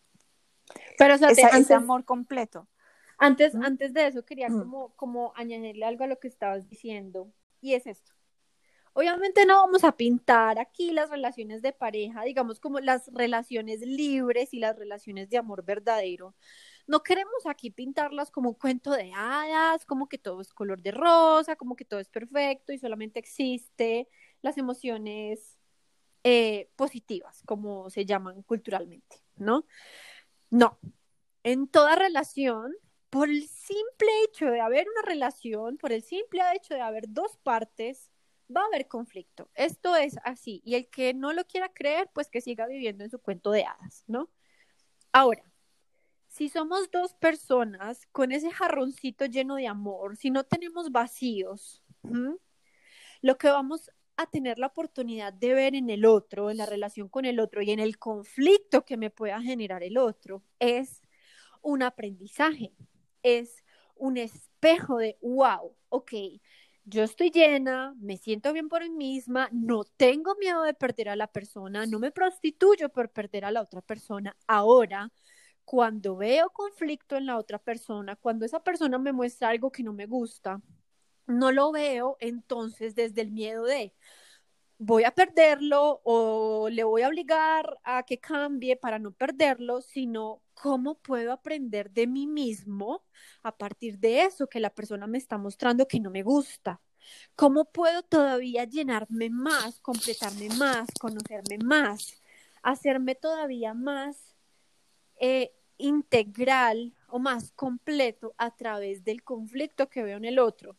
pero, 0.97 1.15
o 1.15 1.17
sea, 1.17 1.29
esa, 1.29 1.47
antes, 1.47 1.61
ese 1.61 1.73
amor 1.73 2.05
completo? 2.05 2.67
Antes, 3.17 3.55
antes 3.55 3.93
de 3.93 4.07
eso 4.07 4.25
quería 4.25 4.47
como, 4.47 4.95
como 4.95 5.33
añadirle 5.35 5.85
algo 5.85 6.03
a 6.03 6.07
lo 6.07 6.19
que 6.19 6.27
estabas 6.27 6.69
diciendo 6.69 7.31
y 7.61 7.73
es 7.73 7.87
esto. 7.87 8.13
Obviamente 8.93 9.45
no 9.45 9.57
vamos 9.57 9.83
a 9.83 9.95
pintar 9.95 10.57
aquí 10.57 10.91
las 10.91 11.11
relaciones 11.11 11.61
de 11.61 11.71
pareja, 11.71 12.23
digamos 12.23 12.59
como 12.59 12.79
las 12.79 13.11
relaciones 13.13 13.81
libres 13.81 14.55
y 14.55 14.59
las 14.59 14.75
relaciones 14.75 15.29
de 15.29 15.37
amor 15.37 15.63
verdadero. 15.63 16.35
No 16.87 17.03
queremos 17.03 17.45
aquí 17.45 17.69
pintarlas 17.69 18.31
como 18.31 18.49
un 18.49 18.55
cuento 18.55 18.91
de 18.91 19.11
hadas, 19.15 19.85
como 19.85 20.09
que 20.09 20.17
todo 20.17 20.41
es 20.41 20.51
color 20.51 20.81
de 20.81 20.91
rosa, 20.91 21.55
como 21.55 21.75
que 21.75 21.85
todo 21.85 21.99
es 21.99 22.09
perfecto 22.09 22.73
y 22.73 22.79
solamente 22.79 23.19
existe 23.19 24.07
las 24.41 24.57
emociones 24.57 25.59
eh, 26.23 26.71
positivas, 26.75 27.43
como 27.45 27.91
se 27.91 28.05
llaman 28.05 28.41
culturalmente, 28.43 29.17
¿no? 29.35 29.65
No. 30.49 30.79
En 31.43 31.67
toda 31.67 31.95
relación 31.95 32.73
por 33.17 33.31
el 33.31 33.47
simple 33.47 34.07
hecho 34.25 34.45
de 34.45 34.61
haber 34.61 34.85
una 34.87 35.01
relación, 35.01 35.77
por 35.77 35.91
el 35.91 36.03
simple 36.03 36.39
hecho 36.53 36.75
de 36.75 36.81
haber 36.81 37.05
dos 37.07 37.35
partes, 37.37 38.11
va 38.55 38.61
a 38.61 38.65
haber 38.65 38.87
conflicto. 38.87 39.49
Esto 39.55 39.95
es 39.95 40.17
así. 40.23 40.61
Y 40.63 40.75
el 40.75 40.87
que 40.87 41.15
no 41.15 41.33
lo 41.33 41.43
quiera 41.45 41.73
creer, 41.73 42.11
pues 42.13 42.29
que 42.29 42.41
siga 42.41 42.67
viviendo 42.67 43.03
en 43.03 43.09
su 43.09 43.17
cuento 43.17 43.49
de 43.49 43.65
hadas, 43.65 44.03
¿no? 44.05 44.29
Ahora, 45.11 45.43
si 46.27 46.47
somos 46.47 46.91
dos 46.91 47.15
personas 47.15 48.05
con 48.11 48.31
ese 48.31 48.51
jarroncito 48.51 49.25
lleno 49.25 49.55
de 49.55 49.65
amor, 49.65 50.15
si 50.15 50.29
no 50.29 50.43
tenemos 50.43 50.91
vacíos, 50.91 51.81
lo 53.23 53.37
que 53.39 53.47
vamos 53.47 53.89
a 54.15 54.27
tener 54.27 54.59
la 54.59 54.67
oportunidad 54.67 55.33
de 55.33 55.55
ver 55.55 55.73
en 55.73 55.89
el 55.89 56.05
otro, 56.05 56.51
en 56.51 56.57
la 56.57 56.67
relación 56.67 57.09
con 57.09 57.25
el 57.25 57.39
otro 57.39 57.63
y 57.63 57.71
en 57.71 57.79
el 57.79 57.97
conflicto 57.97 58.85
que 58.85 58.95
me 58.95 59.09
pueda 59.09 59.41
generar 59.41 59.81
el 59.81 59.97
otro, 59.97 60.43
es 60.59 61.01
un 61.63 61.81
aprendizaje 61.81 62.75
es 63.35 63.63
un 63.95 64.17
espejo 64.17 64.97
de, 64.97 65.17
wow, 65.21 65.75
ok, 65.89 66.11
yo 66.85 67.03
estoy 67.03 67.31
llena, 67.31 67.93
me 67.99 68.17
siento 68.17 68.53
bien 68.53 68.69
por 68.69 68.81
mí 68.81 68.89
misma, 68.89 69.49
no 69.51 69.83
tengo 69.83 70.35
miedo 70.35 70.63
de 70.63 70.73
perder 70.73 71.09
a 71.09 71.15
la 71.15 71.27
persona, 71.27 71.85
no 71.85 71.99
me 71.99 72.11
prostituyo 72.11 72.89
por 72.89 73.11
perder 73.11 73.45
a 73.45 73.51
la 73.51 73.61
otra 73.61 73.81
persona. 73.81 74.37
Ahora, 74.47 75.11
cuando 75.65 76.15
veo 76.15 76.49
conflicto 76.51 77.17
en 77.17 77.25
la 77.25 77.37
otra 77.37 77.59
persona, 77.59 78.15
cuando 78.15 78.45
esa 78.45 78.63
persona 78.63 78.97
me 78.99 79.11
muestra 79.11 79.49
algo 79.49 79.71
que 79.71 79.83
no 79.83 79.93
me 79.93 80.05
gusta, 80.05 80.61
no 81.27 81.51
lo 81.51 81.71
veo 81.73 82.17
entonces 82.21 82.95
desde 82.95 83.21
el 83.21 83.31
miedo 83.31 83.65
de, 83.65 83.93
voy 84.77 85.03
a 85.03 85.11
perderlo 85.11 86.01
o 86.03 86.69
le 86.69 86.83
voy 86.83 87.01
a 87.01 87.09
obligar 87.09 87.79
a 87.83 88.03
que 88.03 88.19
cambie 88.19 88.77
para 88.77 88.99
no 88.99 89.11
perderlo, 89.11 89.81
sino 89.81 90.41
cómo 90.61 90.95
puedo 90.95 91.31
aprender 91.31 91.91
de 91.91 92.07
mí 92.07 92.27
mismo 92.27 93.03
a 93.43 93.55
partir 93.55 93.99
de 93.99 94.23
eso 94.23 94.47
que 94.47 94.59
la 94.59 94.69
persona 94.69 95.07
me 95.07 95.17
está 95.17 95.37
mostrando 95.37 95.87
que 95.87 95.99
no 95.99 96.09
me 96.09 96.23
gusta. 96.23 96.81
¿Cómo 97.35 97.65
puedo 97.65 98.03
todavía 98.03 98.65
llenarme 98.65 99.29
más, 99.29 99.79
completarme 99.79 100.49
más, 100.57 100.89
conocerme 100.99 101.57
más, 101.63 102.21
hacerme 102.63 103.15
todavía 103.15 103.73
más 103.73 104.35
eh, 105.19 105.53
integral 105.77 106.93
o 107.07 107.19
más 107.19 107.51
completo 107.51 108.33
a 108.37 108.55
través 108.55 109.03
del 109.03 109.23
conflicto 109.23 109.89
que 109.89 110.03
veo 110.03 110.17
en 110.17 110.25
el 110.25 110.39
otro? 110.39 110.75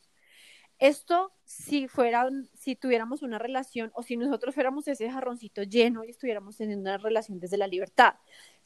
Esto, 0.78 1.32
si 1.44 1.88
fueran, 1.88 2.48
si 2.54 2.76
tuviéramos 2.76 3.22
una 3.22 3.38
relación 3.38 3.90
o 3.94 4.04
si 4.04 4.16
nosotros 4.16 4.54
fuéramos 4.54 4.86
ese 4.86 5.10
jarroncito 5.10 5.64
lleno 5.64 6.04
y 6.04 6.10
estuviéramos 6.10 6.56
teniendo 6.56 6.88
una 6.88 6.98
relación 6.98 7.40
desde 7.40 7.58
la 7.58 7.66
libertad. 7.66 8.14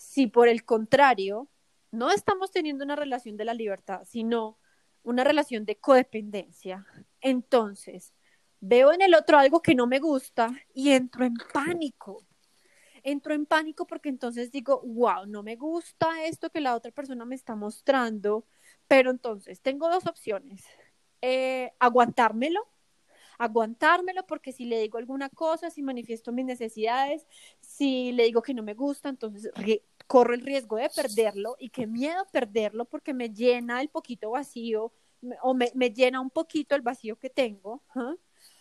Si 0.02 0.26
por 0.26 0.48
el 0.48 0.64
contrario, 0.64 1.48
no 1.90 2.10
estamos 2.10 2.50
teniendo 2.50 2.84
una 2.84 2.96
relación 2.96 3.36
de 3.36 3.44
la 3.44 3.54
libertad, 3.54 4.02
sino 4.04 4.58
una 5.02 5.24
relación 5.24 5.64
de 5.64 5.76
codependencia, 5.76 6.86
entonces 7.20 8.14
veo 8.60 8.92
en 8.92 9.02
el 9.02 9.14
otro 9.14 9.38
algo 9.38 9.62
que 9.62 9.74
no 9.74 9.86
me 9.86 9.98
gusta 9.98 10.50
y 10.74 10.90
entro 10.90 11.24
en 11.24 11.34
pánico. 11.52 12.24
Entro 13.02 13.34
en 13.34 13.46
pánico 13.46 13.86
porque 13.86 14.08
entonces 14.08 14.50
digo, 14.52 14.80
wow, 14.84 15.26
no 15.26 15.42
me 15.42 15.56
gusta 15.56 16.24
esto 16.24 16.50
que 16.50 16.60
la 16.60 16.74
otra 16.76 16.92
persona 16.92 17.24
me 17.24 17.34
está 17.34 17.56
mostrando, 17.56 18.46
pero 18.86 19.10
entonces 19.10 19.60
tengo 19.60 19.88
dos 19.88 20.06
opciones 20.06 20.64
eh, 21.22 21.72
aguantármelo, 21.78 22.68
aguantármelo 23.38 24.26
porque 24.26 24.52
si 24.52 24.64
le 24.66 24.80
digo 24.80 24.98
alguna 24.98 25.28
cosa, 25.30 25.70
si 25.70 25.82
manifiesto 25.82 26.32
mis 26.32 26.44
necesidades, 26.44 27.26
si 27.60 28.12
le 28.12 28.24
digo 28.24 28.42
que 28.42 28.54
no 28.54 28.62
me 28.62 28.74
gusta, 28.74 29.08
entonces 29.08 29.50
corro 30.06 30.34
el 30.34 30.40
riesgo 30.40 30.76
de 30.76 30.90
perderlo 30.90 31.56
y 31.58 31.70
qué 31.70 31.86
miedo 31.86 32.26
perderlo 32.32 32.84
porque 32.84 33.14
me 33.14 33.30
llena 33.30 33.80
el 33.80 33.88
poquito 33.88 34.30
vacío 34.30 34.92
o 35.42 35.54
me, 35.54 35.70
me 35.74 35.90
llena 35.90 36.20
un 36.20 36.30
poquito 36.30 36.74
el 36.74 36.82
vacío 36.82 37.16
que 37.16 37.30
tengo. 37.30 37.82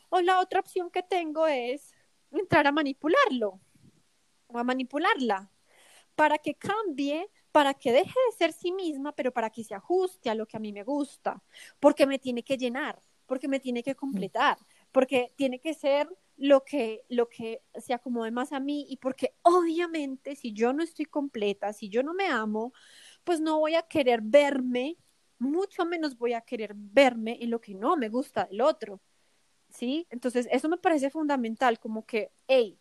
O 0.09 0.21
la 0.21 0.39
otra 0.39 0.59
opción 0.59 0.89
que 0.89 1.03
tengo 1.03 1.47
es 1.47 1.93
entrar 2.31 2.67
a 2.67 2.71
manipularlo 2.71 3.59
o 4.47 4.57
a 4.57 4.63
manipularla 4.63 5.49
para 6.15 6.37
que 6.37 6.55
cambie 6.55 7.29
para 7.51 7.73
que 7.73 7.91
deje 7.91 8.13
de 8.29 8.37
ser 8.37 8.53
sí 8.53 8.71
misma, 8.71 9.11
pero 9.11 9.31
para 9.31 9.49
que 9.49 9.63
se 9.63 9.75
ajuste 9.75 10.29
a 10.29 10.35
lo 10.35 10.45
que 10.45 10.57
a 10.57 10.59
mí 10.59 10.71
me 10.71 10.83
gusta, 10.83 11.41
porque 11.79 12.05
me 12.05 12.19
tiene 12.19 12.43
que 12.43 12.57
llenar, 12.57 13.01
porque 13.25 13.47
me 13.47 13.59
tiene 13.59 13.83
que 13.83 13.95
completar, 13.95 14.57
porque 14.91 15.33
tiene 15.35 15.59
que 15.59 15.73
ser 15.73 16.07
lo 16.41 16.63
que, 16.65 17.05
lo 17.07 17.29
que 17.29 17.61
se 17.75 17.93
acomode 17.93 18.31
más 18.31 18.51
a 18.51 18.59
mí 18.59 18.87
y 18.89 18.97
porque 18.97 19.35
obviamente 19.43 20.35
si 20.35 20.53
yo 20.53 20.73
no 20.73 20.81
estoy 20.81 21.05
completa, 21.05 21.71
si 21.71 21.87
yo 21.87 22.01
no 22.01 22.15
me 22.15 22.27
amo, 22.27 22.73
pues 23.23 23.39
no 23.39 23.59
voy 23.59 23.75
a 23.75 23.83
querer 23.83 24.21
verme, 24.23 24.97
mucho 25.37 25.85
menos 25.85 26.17
voy 26.17 26.33
a 26.33 26.41
querer 26.41 26.73
verme 26.75 27.37
en 27.41 27.51
lo 27.51 27.61
que 27.61 27.75
no 27.75 27.95
me 27.95 28.09
gusta 28.09 28.45
del 28.45 28.61
otro. 28.61 29.01
¿Sí? 29.69 30.07
Entonces, 30.09 30.47
eso 30.51 30.67
me 30.67 30.77
parece 30.77 31.09
fundamental, 31.09 31.79
como 31.79 32.05
que, 32.05 32.31
hey, 32.47 32.77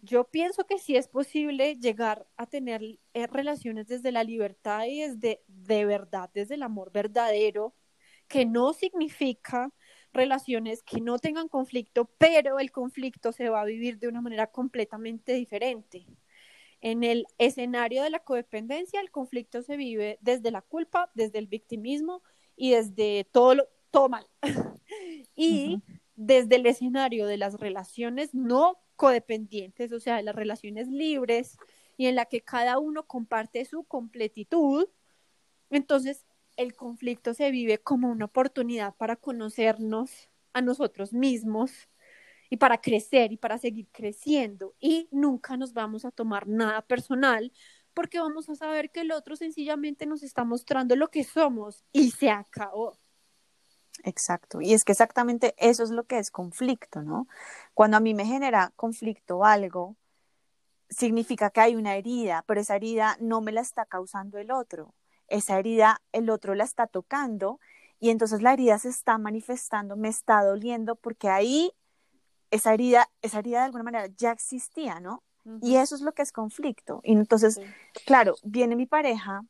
yo 0.00 0.24
pienso 0.30 0.64
que 0.64 0.78
sí 0.78 0.96
es 0.96 1.08
posible 1.08 1.76
llegar 1.76 2.26
a 2.36 2.46
tener 2.46 2.82
eh, 3.12 3.26
relaciones 3.26 3.88
desde 3.88 4.12
la 4.12 4.24
libertad 4.24 4.84
y 4.86 5.00
desde 5.00 5.42
de 5.48 5.84
verdad, 5.84 6.30
desde 6.32 6.54
el 6.54 6.62
amor 6.62 6.92
verdadero, 6.92 7.74
que 8.28 8.46
no 8.46 8.72
significa 8.72 9.72
relaciones 10.12 10.82
que 10.82 11.00
no 11.00 11.18
tengan 11.18 11.48
conflicto, 11.48 12.06
pero 12.18 12.58
el 12.58 12.70
conflicto 12.70 13.32
se 13.32 13.48
va 13.48 13.62
a 13.62 13.64
vivir 13.64 13.98
de 13.98 14.08
una 14.08 14.20
manera 14.20 14.46
completamente 14.48 15.32
diferente. 15.34 16.06
En 16.80 17.04
el 17.04 17.26
escenario 17.38 18.02
de 18.02 18.10
la 18.10 18.18
codependencia, 18.18 19.00
el 19.00 19.10
conflicto 19.10 19.62
se 19.62 19.76
vive 19.76 20.18
desde 20.20 20.50
la 20.50 20.62
culpa, 20.62 21.10
desde 21.14 21.38
el 21.38 21.46
victimismo 21.46 22.22
y 22.56 22.72
desde 22.72 23.24
todo 23.30 23.54
lo, 23.54 23.68
todo 23.90 24.08
mal. 24.08 24.26
y 25.36 25.80
desde 26.16 26.56
el 26.56 26.66
escenario 26.66 27.26
de 27.26 27.36
las 27.36 27.54
relaciones 27.54 28.34
no 28.34 28.78
codependientes, 28.96 29.92
o 29.92 30.00
sea, 30.00 30.16
de 30.16 30.22
las 30.22 30.34
relaciones 30.34 30.88
libres 30.88 31.56
y 31.96 32.06
en 32.06 32.16
la 32.16 32.26
que 32.26 32.40
cada 32.40 32.78
uno 32.78 33.06
comparte 33.06 33.64
su 33.64 33.84
completitud, 33.84 34.88
entonces 35.70 36.26
el 36.56 36.74
conflicto 36.74 37.34
se 37.34 37.50
vive 37.50 37.78
como 37.78 38.10
una 38.10 38.26
oportunidad 38.26 38.94
para 38.94 39.16
conocernos 39.16 40.28
a 40.52 40.60
nosotros 40.60 41.12
mismos 41.12 41.72
y 42.50 42.58
para 42.58 42.80
crecer 42.80 43.32
y 43.32 43.36
para 43.36 43.58
seguir 43.58 43.88
creciendo 43.92 44.74
y 44.78 45.08
nunca 45.10 45.56
nos 45.56 45.72
vamos 45.72 46.04
a 46.04 46.10
tomar 46.10 46.46
nada 46.46 46.82
personal 46.82 47.52
porque 47.94 48.20
vamos 48.20 48.48
a 48.48 48.54
saber 48.54 48.90
que 48.90 49.00
el 49.00 49.12
otro 49.12 49.36
sencillamente 49.36 50.06
nos 50.06 50.22
está 50.22 50.44
mostrando 50.44 50.96
lo 50.96 51.10
que 51.10 51.24
somos 51.24 51.84
y 51.92 52.10
se 52.10 52.30
acabó. 52.30 52.98
Exacto, 54.04 54.60
y 54.60 54.72
es 54.72 54.84
que 54.84 54.92
exactamente 54.92 55.54
eso 55.58 55.82
es 55.82 55.90
lo 55.90 56.04
que 56.04 56.18
es 56.18 56.30
conflicto, 56.30 57.02
¿no? 57.02 57.28
Cuando 57.74 57.98
a 57.98 58.00
mí 58.00 58.14
me 58.14 58.24
genera 58.24 58.72
conflicto 58.74 59.44
algo, 59.44 59.96
significa 60.88 61.50
que 61.50 61.60
hay 61.60 61.76
una 61.76 61.96
herida, 61.96 62.44
pero 62.46 62.60
esa 62.60 62.76
herida 62.76 63.16
no 63.20 63.40
me 63.40 63.52
la 63.52 63.60
está 63.60 63.86
causando 63.86 64.38
el 64.38 64.50
otro, 64.50 64.94
esa 65.32 65.58
herida 65.58 66.00
el 66.12 66.30
otro 66.30 66.54
la 66.54 66.64
está 66.64 66.86
tocando 66.86 67.58
y 67.98 68.10
entonces 68.10 68.42
la 68.42 68.52
herida 68.52 68.78
se 68.78 68.88
está 68.88 69.18
manifestando, 69.18 69.96
me 69.96 70.08
está 70.08 70.44
doliendo 70.44 70.96
porque 70.96 71.28
ahí 71.28 71.72
esa 72.50 72.74
herida, 72.74 73.08
esa 73.22 73.38
herida 73.38 73.60
de 73.60 73.64
alguna 73.66 73.84
manera 73.84 74.06
ya 74.16 74.30
existía, 74.30 75.00
¿no? 75.00 75.22
Y 75.60 75.74
eso 75.74 75.96
es 75.96 76.02
lo 76.02 76.12
que 76.12 76.22
es 76.22 76.30
conflicto. 76.30 77.00
Y 77.02 77.14
entonces, 77.14 77.60
claro, 78.06 78.36
viene 78.44 78.76
mi 78.76 78.86
pareja 78.86 79.42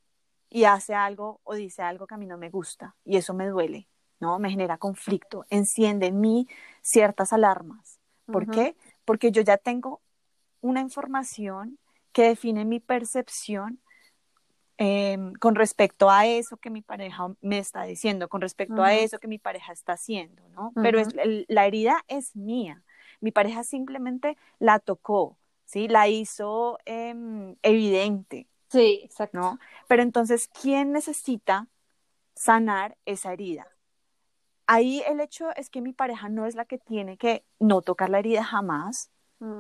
y 0.49 0.65
hace 0.65 0.95
algo 0.95 1.41
o 1.45 1.55
dice 1.55 1.83
algo 1.83 2.07
que 2.07 2.15
a 2.15 2.19
mí 2.19 2.25
no 2.25 2.39
me 2.39 2.49
gusta 2.49 2.97
y 3.05 3.19
eso 3.19 3.35
me 3.35 3.47
duele. 3.47 3.89
¿no? 4.23 4.39
Me 4.39 4.51
genera 4.51 4.79
conflicto, 4.79 5.45
enciende 5.51 6.07
en 6.07 6.21
mí 6.21 6.47
ciertas 6.81 7.33
alarmas. 7.33 7.99
¿Por 8.27 8.49
qué? 8.49 8.77
Porque 9.05 9.33
yo 9.33 9.43
ya 9.43 9.59
tengo 9.59 10.01
una 10.61 10.81
información 10.81 11.79
que 12.13 12.29
define 12.29 12.65
mi 12.65 12.79
percepción 12.79 13.81
em, 14.79 15.35
con 15.35 15.55
respecto 15.55 16.11
a 16.11 16.27
eso 16.27 16.57
que 16.57 16.71
mi 16.71 16.83
pareja 16.83 17.35
me 17.41 17.59
está 17.59 17.83
diciendo, 17.85 18.29
con 18.29 18.41
respecto 18.41 18.83
a 18.83 18.95
eso 18.95 19.19
que 19.19 19.29
mi 19.29 19.39
pareja 19.39 19.73
está 19.73 19.93
haciendo, 19.93 20.43
¿no? 20.51 20.73
Pero 20.75 21.01
la 21.49 21.67
herida 21.67 22.05
es 22.09 22.35
mía. 22.37 22.83
Mi 23.21 23.31
pareja 23.31 23.65
simplemente 23.65 24.37
la 24.59 24.79
tocó, 24.79 25.37
¿sí? 25.65 25.89
La 25.89 26.09
hizo 26.09 26.79
em, 26.85 27.57
evidente. 27.63 28.49
Sí, 28.69 29.01
exacto. 29.05 29.39
¿no? 29.39 29.59
Pero 29.87 30.03
entonces, 30.03 30.49
¿quién 30.49 30.93
necesita 30.93 31.69
sanar 32.35 32.97
esa 33.05 33.33
herida? 33.33 33.73
ahí 34.73 35.03
el 35.07 35.21
hecho 35.21 35.55
es 35.57 35.71
que 35.71 35.81
mi 35.81 35.93
pareja 35.93 36.29
no 36.29 36.47
es 36.47 36.55
la 36.55 36.65
que 36.65 36.79
tiene 36.79 37.17
que 37.17 37.45
no 37.59 37.83
tocar 37.83 38.11
la 38.11 38.19
herida 38.19 38.43
jamás, 38.43 39.11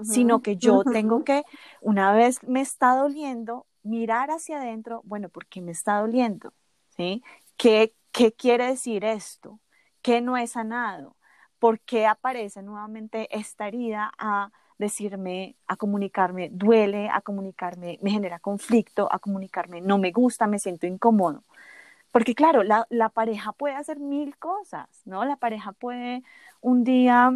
sino 0.05 0.43
que 0.43 0.57
yo 0.57 0.85
tengo 0.85 1.25
que, 1.25 1.43
una 1.81 2.13
vez 2.13 2.41
me 2.45 2.61
está 2.61 2.95
doliendo, 2.95 3.67
mirar 3.83 4.31
hacia 4.31 4.59
adentro, 4.59 5.03
bueno, 5.05 5.29
¿por 5.29 5.47
qué 5.47 5.61
me 5.61 5.73
está 5.73 6.01
doliendo? 6.01 6.53
¿Sí? 6.97 7.23
¿Qué, 7.57 7.95
qué 8.13 8.33
quiere 8.33 8.67
decir 8.67 9.05
esto? 9.05 9.61
¿Qué 10.03 10.21
no 10.21 10.37
he 10.37 10.47
sanado? 10.47 11.17
¿Por 11.59 11.81
qué 11.81 12.07
aparece 12.07 12.63
nuevamente 12.63 13.29
esta 13.37 13.69
herida 13.69 14.13
a 14.19 14.51
decirme, 14.79 15.57
a 15.69 15.77
comunicarme, 15.77 16.51
duele, 16.51 17.09
a 17.09 17.21
comunicarme, 17.21 17.99
me 18.03 18.11
genera 18.11 18.41
conflicto, 18.41 19.09
a 19.13 19.19
comunicarme, 19.21 19.81
no 19.81 19.99
me 19.99 20.11
gusta, 20.11 20.47
me 20.47 20.59
siento 20.59 20.87
incómodo? 20.87 21.45
Porque 22.13 22.35
claro, 22.35 22.63
la, 22.63 23.09
pareja 23.09 23.53
puede 23.53 23.75
hacer 23.75 23.99
mil 23.99 24.37
cosas, 24.39 24.89
¿no? 25.07 25.25
La 25.25 25.37
pareja 25.37 25.73
puede 25.73 26.23
un 26.61 26.85
día 26.85 27.33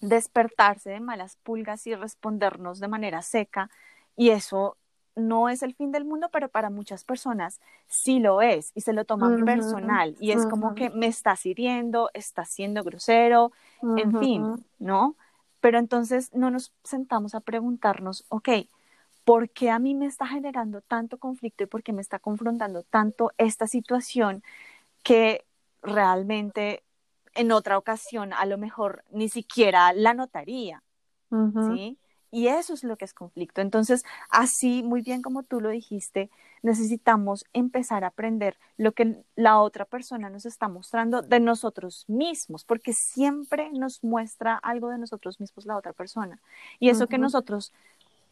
despertarse 0.00 0.90
de 0.90 1.00
malas 1.00 1.36
pulgas 1.42 1.86
y 1.86 1.94
respondernos 1.94 2.80
de 2.80 2.88
manera 2.88 3.22
seca 3.22 3.70
y 4.16 4.30
eso 4.30 4.76
no 5.16 5.48
es 5.48 5.62
el 5.62 5.74
fin 5.74 5.92
del 5.92 6.04
mundo, 6.04 6.28
pero 6.32 6.48
para 6.48 6.70
muchas 6.70 7.04
personas 7.04 7.60
sí 7.86 8.18
lo 8.18 8.42
es 8.42 8.72
y 8.74 8.80
se 8.80 8.92
lo 8.92 9.04
toman 9.04 9.44
personal 9.44 10.16
y 10.20 10.32
es 10.32 10.46
como 10.46 10.74
que 10.74 10.90
me 10.90 11.06
está 11.06 11.36
hiriendo, 11.42 12.10
está 12.14 12.44
siendo 12.44 12.82
grosero, 12.82 13.52
en 13.96 14.18
fin, 14.18 14.66
¿no? 14.78 15.16
Pero 15.60 15.78
entonces 15.78 16.34
no 16.34 16.50
nos 16.50 16.72
sentamos 16.82 17.34
a 17.34 17.40
preguntarnos, 17.40 18.24
ok, 18.28 18.48
¿por 19.24 19.48
qué 19.50 19.70
a 19.70 19.78
mí 19.78 19.94
me 19.94 20.06
está 20.06 20.26
generando 20.26 20.80
tanto 20.80 21.18
conflicto 21.18 21.64
y 21.64 21.66
por 21.66 21.82
qué 21.82 21.92
me 21.92 22.02
está 22.02 22.18
confrontando 22.18 22.82
tanto 22.82 23.32
esta 23.38 23.66
situación 23.66 24.42
que 25.02 25.44
realmente 25.82 26.82
en 27.34 27.52
otra 27.52 27.78
ocasión 27.78 28.32
a 28.32 28.46
lo 28.46 28.58
mejor 28.58 29.04
ni 29.10 29.28
siquiera 29.28 29.92
la 29.92 30.14
notaría? 30.14 30.82
¿Sí? 31.72 31.98
Y 32.34 32.48
eso 32.48 32.74
es 32.74 32.82
lo 32.82 32.96
que 32.96 33.04
es 33.04 33.14
conflicto. 33.14 33.60
Entonces, 33.60 34.04
así, 34.28 34.82
muy 34.82 35.02
bien 35.02 35.22
como 35.22 35.44
tú 35.44 35.60
lo 35.60 35.68
dijiste, 35.68 36.30
necesitamos 36.62 37.44
empezar 37.52 38.02
a 38.02 38.08
aprender 38.08 38.56
lo 38.76 38.90
que 38.90 39.22
la 39.36 39.60
otra 39.60 39.84
persona 39.84 40.30
nos 40.30 40.44
está 40.44 40.66
mostrando 40.66 41.22
de 41.22 41.38
nosotros 41.38 42.04
mismos, 42.08 42.64
porque 42.64 42.92
siempre 42.92 43.70
nos 43.70 44.02
muestra 44.02 44.56
algo 44.56 44.88
de 44.88 44.98
nosotros 44.98 45.38
mismos 45.38 45.64
la 45.64 45.76
otra 45.76 45.92
persona. 45.92 46.40
Y 46.80 46.88
eso 46.88 47.06
que 47.06 47.18
nosotros 47.18 47.72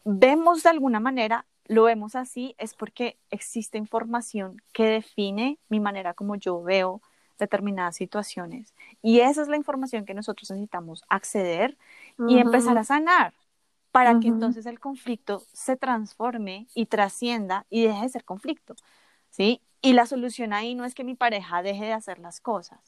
vemos 0.03 0.63
de 0.63 0.71
alguna 0.71 0.99
manera, 0.99 1.45
lo 1.67 1.83
vemos 1.83 2.17
así, 2.17 2.55
es 2.57 2.73
porque 2.73 3.15
existe 3.31 3.77
información 3.77 4.61
que 4.73 4.83
define 4.83 5.59
mi 5.69 5.79
manera 5.79 6.13
como 6.13 6.35
yo 6.35 6.61
veo 6.61 7.01
determinadas 7.39 7.95
situaciones. 7.95 8.73
Y 9.01 9.21
esa 9.21 9.43
es 9.43 9.47
la 9.47 9.55
información 9.55 10.03
que 10.03 10.13
nosotros 10.13 10.51
necesitamos 10.51 11.05
acceder 11.07 11.77
y 12.27 12.39
empezar 12.39 12.77
a 12.77 12.83
sanar 12.83 13.33
para 13.93 14.19
que 14.19 14.27
entonces 14.27 14.65
el 14.65 14.79
conflicto 14.79 15.43
se 15.53 15.77
transforme 15.77 16.65
y 16.73 16.87
trascienda 16.87 17.67
y 17.69 17.83
deje 17.83 18.01
de 18.01 18.09
ser 18.09 18.25
conflicto. 18.25 18.75
¿Sí? 19.29 19.61
Y 19.83 19.93
la 19.93 20.07
solución 20.07 20.51
ahí 20.51 20.73
no 20.73 20.83
es 20.83 20.95
que 20.95 21.03
mi 21.03 21.13
pareja 21.13 21.61
deje 21.61 21.85
de 21.85 21.93
hacer 21.93 22.17
las 22.17 22.41
cosas, 22.41 22.79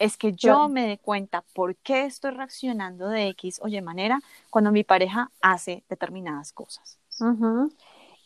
es 0.00 0.16
que 0.16 0.32
yo 0.32 0.68
me 0.68 0.84
dé 0.84 0.98
cuenta 0.98 1.44
por 1.54 1.76
qué 1.76 2.06
estoy 2.06 2.32
reaccionando 2.32 3.08
de 3.08 3.28
X 3.28 3.60
o 3.62 3.68
Y 3.68 3.80
manera 3.82 4.18
cuando 4.50 4.72
mi 4.72 4.82
pareja 4.82 5.30
hace 5.40 5.84
determinadas 5.88 6.52
cosas. 6.52 6.98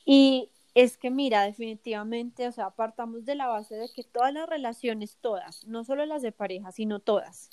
Y 0.07 0.49
es 0.75 0.97
que 0.97 1.11
mira, 1.11 1.43
definitivamente, 1.43 2.49
o 2.49 2.53
sea, 2.53 2.71
partamos 2.71 3.27
de 3.27 3.35
la 3.35 3.47
base 3.49 3.75
de 3.75 3.91
que 3.95 4.05
todas 4.05 4.33
las 4.33 4.49
relaciones, 4.49 5.19
todas, 5.21 5.67
no 5.67 5.85
solo 5.85 6.07
las 6.07 6.23
de 6.23 6.33
pareja, 6.33 6.73
sino 6.73 6.99
todas, 6.99 7.51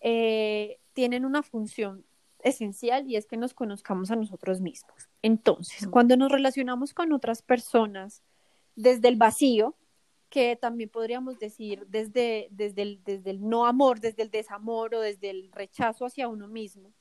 eh, 0.00 0.80
tienen 0.92 1.24
una 1.24 1.44
función 1.44 2.04
esencial 2.42 3.08
y 3.08 3.16
es 3.16 3.26
que 3.26 3.36
nos 3.36 3.54
conozcamos 3.54 4.10
a 4.10 4.16
nosotros 4.16 4.60
mismos. 4.60 5.08
Entonces, 5.22 5.86
cuando 5.88 6.16
nos 6.16 6.30
relacionamos 6.30 6.94
con 6.94 7.12
otras 7.12 7.42
personas 7.42 8.22
desde 8.74 9.08
el 9.08 9.16
vacío, 9.16 9.76
que 10.28 10.56
también 10.56 10.88
podríamos 10.88 11.38
decir 11.38 11.86
desde, 11.88 12.48
desde, 12.50 12.82
el, 12.82 13.04
desde 13.04 13.30
el 13.30 13.46
no 13.46 13.66
amor, 13.66 14.00
desde 14.00 14.22
el 14.22 14.30
desamor 14.30 14.94
o 14.94 15.00
desde 15.00 15.28
el 15.28 15.52
rechazo 15.52 16.06
hacia 16.06 16.26
uno 16.26 16.48
mismo, 16.48 16.94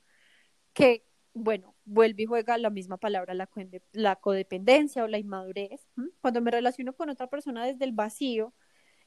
que, 0.74 1.06
bueno, 1.34 1.74
vuelve 1.86 2.24
y 2.24 2.26
juega 2.26 2.58
la 2.58 2.70
misma 2.70 2.98
palabra, 2.98 3.34
la, 3.34 3.50
la 3.94 4.18
codependencia 4.18 5.04
o 5.04 5.08
la 5.08 5.18
inmadurez. 5.18 5.88
Cuando 6.20 6.42
me 6.42 6.52
relaciono 6.52 6.94
con 6.94 7.10
otra 7.10 7.28
persona 7.28 7.66
desde 7.66 7.86
el 7.86 7.94
vacío, 7.94 8.54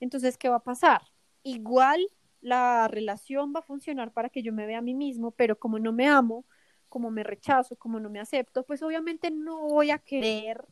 entonces, 0.01 0.39
¿qué 0.39 0.49
va 0.49 0.57
a 0.57 0.63
pasar? 0.63 1.03
Igual 1.43 2.01
la 2.45 2.89
relación 2.89 3.55
va 3.57 3.61
a 3.61 3.63
funcionar 3.63 4.13
para 4.13 4.29
que 4.29 4.43
yo 4.43 4.53
me 4.53 4.67
vea 4.67 4.79
a 4.79 4.83
mí 4.83 4.95
mismo, 4.95 5.31
pero 5.31 5.59
como 5.59 5.79
no 5.79 5.93
me 5.95 6.07
amo, 6.07 6.45
como 6.91 7.11
me 7.11 7.25
rechazo, 7.25 7.75
como 7.77 7.99
no 8.01 8.11
me 8.11 8.21
acepto, 8.21 8.65
pues 8.65 8.83
obviamente 8.83 9.31
no 9.31 9.61
voy 9.63 9.91
a 9.91 9.99
querer 9.99 10.63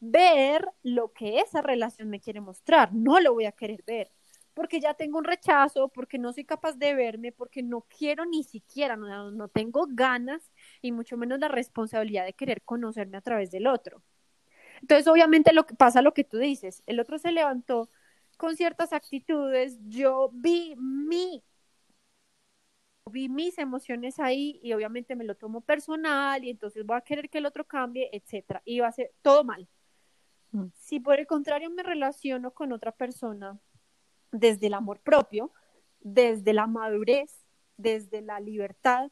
ver 0.00 0.68
lo 0.82 1.14
que 1.14 1.38
esa 1.38 1.62
relación 1.62 2.10
me 2.10 2.20
quiere 2.20 2.42
mostrar, 2.42 2.92
no 2.92 3.20
lo 3.20 3.32
voy 3.32 3.46
a 3.46 3.52
querer 3.52 3.82
ver, 3.86 4.12
porque 4.52 4.80
ya 4.80 4.92
tengo 4.92 5.16
un 5.16 5.24
rechazo, 5.24 5.88
porque 5.88 6.18
no 6.18 6.30
soy 6.34 6.44
capaz 6.44 6.74
de 6.74 6.94
verme, 6.94 7.32
porque 7.32 7.62
no 7.62 7.86
quiero 7.88 8.26
ni 8.26 8.44
siquiera, 8.44 8.94
no, 8.94 9.30
no 9.30 9.48
tengo 9.48 9.86
ganas 9.88 10.52
y 10.82 10.92
mucho 10.92 11.16
menos 11.16 11.38
la 11.40 11.48
responsabilidad 11.48 12.26
de 12.26 12.34
querer 12.34 12.60
conocerme 12.60 13.16
a 13.16 13.22
través 13.22 13.50
del 13.50 13.66
otro. 13.66 14.02
Entonces, 14.82 15.06
obviamente 15.08 15.54
lo 15.54 15.64
que 15.64 15.74
pasa 15.74 16.02
lo 16.02 16.12
que 16.12 16.24
tú 16.24 16.36
dices, 16.36 16.82
el 16.84 17.00
otro 17.00 17.18
se 17.18 17.32
levantó 17.32 17.88
con 18.36 18.56
ciertas 18.56 18.92
actitudes, 18.92 19.78
yo 19.86 20.30
vi 20.32 20.74
mi 20.76 21.42
vi 23.10 23.28
mis 23.28 23.58
emociones 23.58 24.18
ahí 24.18 24.58
y 24.62 24.72
obviamente 24.72 25.14
me 25.14 25.24
lo 25.24 25.36
tomo 25.36 25.60
personal 25.60 26.42
y 26.42 26.50
entonces 26.50 26.84
voy 26.86 26.96
a 26.96 27.02
querer 27.02 27.28
que 27.28 27.38
el 27.38 27.46
otro 27.46 27.64
cambie, 27.66 28.08
etcétera, 28.12 28.62
y 28.64 28.80
va 28.80 28.88
a 28.88 28.92
ser 28.92 29.12
todo 29.22 29.44
mal. 29.44 29.68
Mm. 30.52 30.66
Si 30.74 31.00
por 31.00 31.18
el 31.18 31.26
contrario 31.26 31.70
me 31.70 31.82
relaciono 31.82 32.52
con 32.52 32.72
otra 32.72 32.92
persona 32.92 33.58
desde 34.32 34.68
el 34.68 34.74
amor 34.74 35.00
propio, 35.00 35.52
desde 36.00 36.52
la 36.52 36.66
madurez, 36.66 37.44
desde 37.76 38.20
la 38.20 38.40
libertad, 38.40 39.10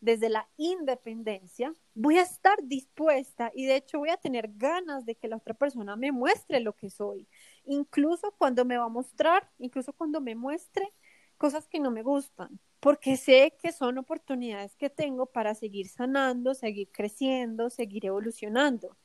desde 0.00 0.28
la 0.28 0.48
independencia, 0.56 1.72
voy 1.94 2.18
a 2.18 2.22
estar 2.22 2.56
dispuesta 2.62 3.50
y 3.54 3.66
de 3.66 3.76
hecho 3.76 3.98
voy 3.98 4.10
a 4.10 4.16
tener 4.16 4.50
ganas 4.54 5.04
de 5.04 5.14
que 5.14 5.28
la 5.28 5.36
otra 5.36 5.54
persona 5.54 5.96
me 5.96 6.12
muestre 6.12 6.60
lo 6.60 6.74
que 6.74 6.90
soy, 6.90 7.26
incluso 7.66 8.32
cuando 8.38 8.64
me 8.64 8.76
va 8.76 8.84
a 8.84 8.88
mostrar, 8.88 9.50
incluso 9.58 9.92
cuando 9.92 10.20
me 10.20 10.34
muestre 10.34 10.92
cosas 11.36 11.68
que 11.68 11.80
no 11.80 11.90
me 11.90 12.02
gustan, 12.02 12.58
porque 12.80 13.16
sé 13.16 13.54
que 13.60 13.72
son 13.72 13.98
oportunidades 13.98 14.74
que 14.76 14.90
tengo 14.90 15.26
para 15.26 15.54
seguir 15.54 15.88
sanando, 15.88 16.54
seguir 16.54 16.88
creciendo, 16.92 17.70
seguir 17.70 18.06
evolucionando, 18.06 18.96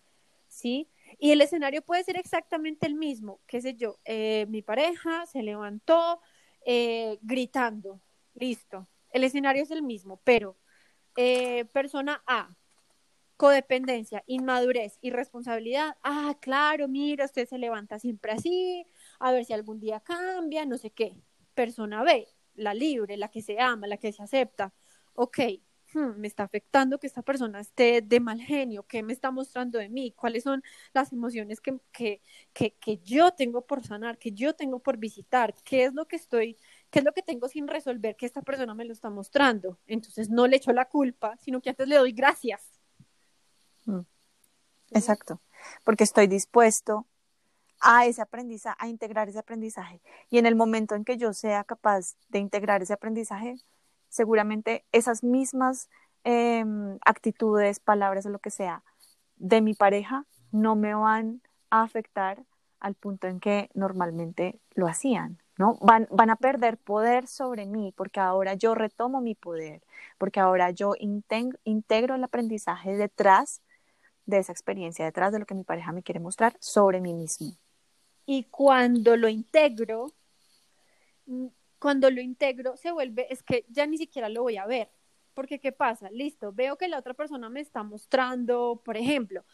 ¿sí? 0.47 0.89
Y 1.19 1.31
el 1.31 1.41
escenario 1.41 1.81
puede 1.81 2.03
ser 2.03 2.17
exactamente 2.17 2.87
el 2.87 2.95
mismo, 2.95 3.41
qué 3.47 3.61
sé 3.61 3.75
yo, 3.75 3.99
eh, 4.05 4.45
mi 4.49 4.61
pareja 4.61 5.25
se 5.25 5.43
levantó 5.43 6.21
eh, 6.65 7.17
gritando, 7.21 8.01
listo, 8.33 8.87
el 9.11 9.23
escenario 9.23 9.63
es 9.63 9.71
el 9.71 9.83
mismo, 9.83 10.21
pero 10.23 10.57
eh, 11.17 11.65
persona 11.65 12.23
A, 12.25 12.55
codependencia, 13.41 14.23
inmadurez, 14.27 14.99
irresponsabilidad, 15.01 15.97
ah, 16.03 16.37
claro, 16.39 16.87
mira, 16.87 17.25
usted 17.25 17.47
se 17.47 17.57
levanta 17.57 17.97
siempre 17.97 18.33
así, 18.33 18.85
a 19.19 19.31
ver 19.31 19.45
si 19.45 19.53
algún 19.53 19.79
día 19.79 19.99
cambia, 19.99 20.63
no 20.67 20.77
sé 20.77 20.91
qué. 20.91 21.15
Persona 21.55 22.03
B, 22.03 22.27
la 22.53 22.75
libre, 22.75 23.17
la 23.17 23.29
que 23.29 23.41
se 23.41 23.59
ama, 23.59 23.87
la 23.87 23.97
que 23.97 24.11
se 24.11 24.21
acepta, 24.21 24.71
ok, 25.15 25.39
hmm, 25.95 26.19
me 26.19 26.27
está 26.27 26.43
afectando 26.43 26.99
que 26.99 27.07
esta 27.07 27.23
persona 27.23 27.59
esté 27.59 28.01
de 28.03 28.19
mal 28.19 28.39
genio, 28.39 28.85
¿qué 28.87 29.01
me 29.01 29.11
está 29.11 29.31
mostrando 29.31 29.79
de 29.79 29.89
mí? 29.89 30.11
¿Cuáles 30.11 30.43
son 30.43 30.61
las 30.93 31.11
emociones 31.11 31.61
que, 31.61 31.79
que, 31.91 32.21
que, 32.53 32.75
que 32.75 32.99
yo 32.99 33.31
tengo 33.31 33.65
por 33.65 33.83
sanar, 33.83 34.19
que 34.19 34.33
yo 34.33 34.53
tengo 34.53 34.77
por 34.79 34.97
visitar? 34.97 35.55
¿Qué 35.63 35.85
es 35.85 35.93
lo 35.95 36.05
que 36.07 36.17
estoy 36.17 36.57
¿Qué 36.91 36.99
es 36.99 37.05
lo 37.05 37.13
que 37.13 37.23
tengo 37.23 37.47
sin 37.47 37.67
resolver 37.67 38.15
que 38.15 38.27
esta 38.27 38.43
persona 38.43 38.75
me 38.75 38.85
lo 38.85 38.93
está 38.93 39.09
mostrando? 39.09 39.79
Entonces 39.87 40.29
no 40.29 40.45
le 40.45 40.57
echo 40.57 40.71
la 40.73 40.85
culpa, 40.89 41.37
sino 41.37 41.59
que 41.61 41.69
antes 41.71 41.87
le 41.87 41.95
doy 41.97 42.11
gracias. 42.11 42.70
Mm. 43.85 44.01
Exacto, 44.91 45.39
porque 45.83 46.03
estoy 46.03 46.27
dispuesto 46.27 47.05
a 47.81 48.05
ese 48.05 48.21
aprendizaje, 48.21 48.77
a 48.79 48.87
integrar 48.87 49.27
ese 49.29 49.39
aprendizaje. 49.39 50.01
Y 50.29 50.37
en 50.37 50.45
el 50.45 50.55
momento 50.55 50.95
en 50.95 51.03
que 51.03 51.17
yo 51.17 51.33
sea 51.33 51.63
capaz 51.63 52.15
de 52.29 52.39
integrar 52.39 52.81
ese 52.81 52.93
aprendizaje, 52.93 53.55
seguramente 54.09 54.85
esas 54.91 55.23
mismas 55.23 55.89
em, 56.23 56.99
actitudes, 57.05 57.79
palabras 57.79 58.25
o 58.25 58.29
lo 58.29 58.39
que 58.39 58.51
sea 58.51 58.83
de 59.37 59.61
mi 59.61 59.73
pareja 59.73 60.25
no 60.51 60.75
me 60.75 60.93
van 60.93 61.41
a 61.71 61.81
afectar 61.81 62.43
al 62.79 62.93
punto 62.93 63.27
en 63.27 63.39
que 63.39 63.69
normalmente 63.73 64.59
lo 64.75 64.87
hacían. 64.87 65.39
¿no? 65.57 65.77
Van, 65.81 66.07
van 66.11 66.29
a 66.29 66.35
perder 66.35 66.77
poder 66.77 67.27
sobre 67.27 67.65
mí 67.65 67.93
porque 67.95 68.19
ahora 68.19 68.53
yo 68.53 68.75
retomo 68.75 69.21
mi 69.21 69.35
poder, 69.35 69.81
porque 70.17 70.39
ahora 70.39 70.71
yo 70.71 70.93
integro 70.97 72.15
el 72.15 72.23
aprendizaje 72.23 72.95
detrás 72.95 73.61
de 74.25 74.39
esa 74.39 74.51
experiencia, 74.51 75.05
detrás 75.05 75.31
de 75.31 75.39
lo 75.39 75.45
que 75.45 75.55
mi 75.55 75.63
pareja 75.63 75.91
me 75.91 76.03
quiere 76.03 76.19
mostrar 76.19 76.55
sobre 76.59 77.01
mí 77.01 77.13
mismo. 77.13 77.55
Y 78.25 78.45
cuando 78.45 79.17
lo 79.17 79.27
integro, 79.27 80.13
mm, 81.25 81.47
cuando 81.79 82.09
lo 82.09 82.21
integro, 82.21 82.77
se 82.77 82.91
vuelve, 82.91 83.27
es 83.33 83.43
que 83.43 83.65
ya 83.69 83.85
ni 83.85 83.97
siquiera 83.97 84.29
lo 84.29 84.43
voy 84.43 84.57
a 84.57 84.65
ver, 84.65 84.91
porque 85.33 85.59
¿qué 85.59 85.71
pasa? 85.71 86.09
Listo, 86.11 86.51
veo 86.53 86.77
que 86.77 86.87
la 86.87 86.99
otra 86.99 87.13
persona 87.13 87.49
me 87.49 87.61
está 87.61 87.83
mostrando, 87.83 88.81
por 88.85 88.97
ejemplo, 88.97 89.45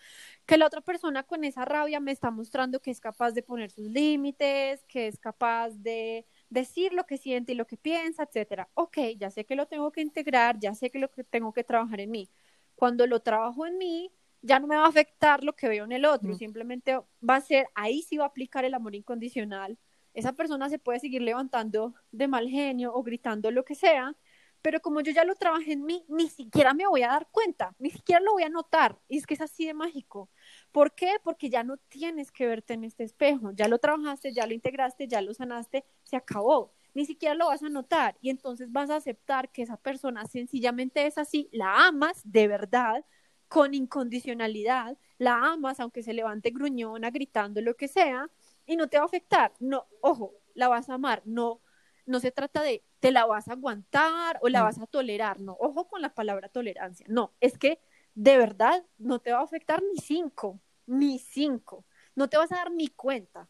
que 0.46 0.58
la 0.58 0.68
otra 0.68 0.82
persona 0.82 1.24
con 1.24 1.44
esa 1.44 1.66
rabia 1.66 2.00
me 2.00 2.12
está 2.12 2.32
mostrando 2.32 2.82
que 2.82 2.92
es 2.92 3.00
capaz 3.00 3.32
de 3.32 3.44
poner 3.44 3.72
sus 3.72 3.88
límites, 3.88 4.84
que 4.86 5.08
es 5.08 5.20
capaz 5.20 5.72
de 5.72 6.26
decir 6.50 6.94
lo 6.94 7.06
que 7.06 7.18
siente 7.18 7.54
y 7.54 7.56
lo 7.56 7.68
que 7.68 7.78
piensa, 7.78 8.24
etcétera. 8.24 8.70
Ok, 8.74 8.98
ya 9.18 9.30
sé 9.32 9.46
que 9.46 9.56
lo 9.56 9.68
tengo 9.68 9.92
que 9.92 10.02
integrar, 10.02 10.60
ya 10.60 10.74
sé 10.76 10.90
que 10.90 11.00
lo 11.00 11.12
que 11.12 11.24
tengo 11.24 11.54
que 11.54 11.64
trabajar 11.64 12.00
en 12.02 12.12
mí. 12.12 12.30
Cuando 12.76 13.08
lo 13.08 13.22
trabajo 13.22 13.66
en 13.66 13.78
mí, 13.78 14.12
ya 14.42 14.60
no 14.60 14.68
me 14.68 14.76
va 14.76 14.86
a 14.86 14.90
afectar 14.90 15.44
lo 15.44 15.54
que 15.54 15.68
veo 15.68 15.86
en 15.86 15.92
el 15.92 16.06
otro, 16.06 16.34
simplemente 16.36 17.00
va 17.28 17.36
a 17.36 17.42
ser, 17.42 17.68
ahí 17.76 18.02
sí 18.02 18.18
va 18.18 18.26
a 18.26 18.28
aplicar 18.28 18.66
el 18.66 18.74
amor 18.74 18.96
incondicional. 18.96 19.78
Esa 20.14 20.34
persona 20.34 20.70
se 20.70 20.80
puede 20.80 21.00
seguir 21.00 21.22
levantando 21.22 21.94
de 22.12 22.28
mal 22.28 22.48
genio 22.50 22.94
o 22.94 23.04
gritando 23.04 23.52
lo 23.52 23.64
que 23.64 23.76
sea, 23.76 24.16
pero 24.62 24.82
como 24.82 25.02
yo 25.02 25.12
ya 25.12 25.24
lo 25.24 25.36
trabajé 25.36 25.74
en 25.74 25.86
mí, 25.86 26.04
ni 26.10 26.30
siquiera 26.30 26.74
me 26.74 26.88
voy 26.88 27.04
a 27.04 27.08
dar 27.10 27.28
cuenta, 27.32 27.76
ni 27.80 27.90
siquiera 27.90 28.20
lo 28.22 28.34
voy 28.34 28.44
a 28.44 28.50
notar. 28.50 29.00
Y 29.08 29.18
es 29.18 29.26
que 29.26 29.36
es 29.36 29.42
así 29.42 29.66
de 29.66 29.74
mágico. 29.74 30.30
¿Por 30.72 30.94
qué? 30.96 31.18
Porque 31.24 31.50
ya 31.50 31.64
no 31.64 31.78
tienes 31.78 32.32
que 32.32 32.48
verte 32.48 32.74
en 32.74 32.84
este 32.84 33.04
espejo, 33.04 33.52
ya 33.52 33.68
lo 33.68 33.80
trabajaste, 33.80 34.34
ya 34.34 34.46
lo 34.48 34.54
integraste, 34.54 35.08
ya 35.08 35.22
lo 35.22 35.34
sanaste, 35.34 35.86
se 36.04 36.18
acabó. 36.18 36.74
Ni 36.94 37.06
siquiera 37.06 37.36
lo 37.36 37.48
vas 37.48 37.62
a 37.62 37.70
notar 37.70 38.18
y 38.22 38.30
entonces 38.30 38.72
vas 38.72 38.90
a 38.90 38.96
aceptar 38.96 39.52
que 39.52 39.62
esa 39.62 39.78
persona 39.78 40.26
sencillamente 40.26 41.06
es 41.06 41.18
así, 41.18 41.48
la 41.52 41.88
amas 41.88 42.22
de 42.24 42.48
verdad, 42.48 43.06
con 43.48 43.74
incondicionalidad, 43.74 44.98
la 45.18 45.36
amas 45.36 45.80
aunque 45.80 46.04
se 46.04 46.14
levante 46.14 46.52
gruñona, 46.52 47.12
gritando 47.12 47.62
lo 47.62 47.76
que 47.76 47.88
sea, 47.88 48.30
y 48.66 48.76
no 48.76 48.88
te 48.88 48.98
va 48.98 49.04
a 49.04 49.08
afectar. 49.08 49.54
No, 49.60 49.88
ojo, 50.02 50.34
la 50.54 50.68
vas 50.68 50.90
a 50.90 50.96
amar, 50.96 51.22
no 51.26 51.62
no 52.08 52.20
se 52.20 52.32
trata 52.32 52.64
de 52.64 52.84
te 53.00 53.12
la 53.12 53.26
vas 53.26 53.48
a 53.48 53.52
aguantar 53.52 54.40
o 54.42 54.50
la 54.50 54.62
mm. 54.62 54.64
vas 54.64 54.80
a 54.80 54.88
tolerar, 54.88 55.40
no, 55.40 55.56
ojo 55.60 55.88
con 55.88 56.02
la 56.02 56.16
palabra 56.16 56.50
tolerancia, 56.50 57.06
no, 57.10 57.34
es 57.40 57.58
que 57.58 57.80
de 58.16 58.38
verdad 58.38 58.84
no 58.98 59.20
te 59.20 59.32
va 59.32 59.40
a 59.40 59.44
afectar 59.44 59.84
ni 59.84 60.00
cinco, 60.00 60.60
ni 60.88 61.20
cinco, 61.20 61.86
no 62.16 62.28
te 62.28 62.38
vas 62.38 62.52
a 62.52 62.56
dar 62.56 62.72
ni 62.72 62.88
cuenta. 62.88 63.48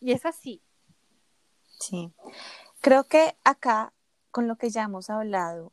Y 0.00 0.12
es 0.12 0.24
así. 0.24 0.62
Sí, 1.80 2.12
creo 2.80 3.04
que 3.04 3.36
acá, 3.42 3.92
con 4.30 4.46
lo 4.46 4.56
que 4.56 4.70
ya 4.70 4.84
hemos 4.84 5.10
hablado, 5.10 5.72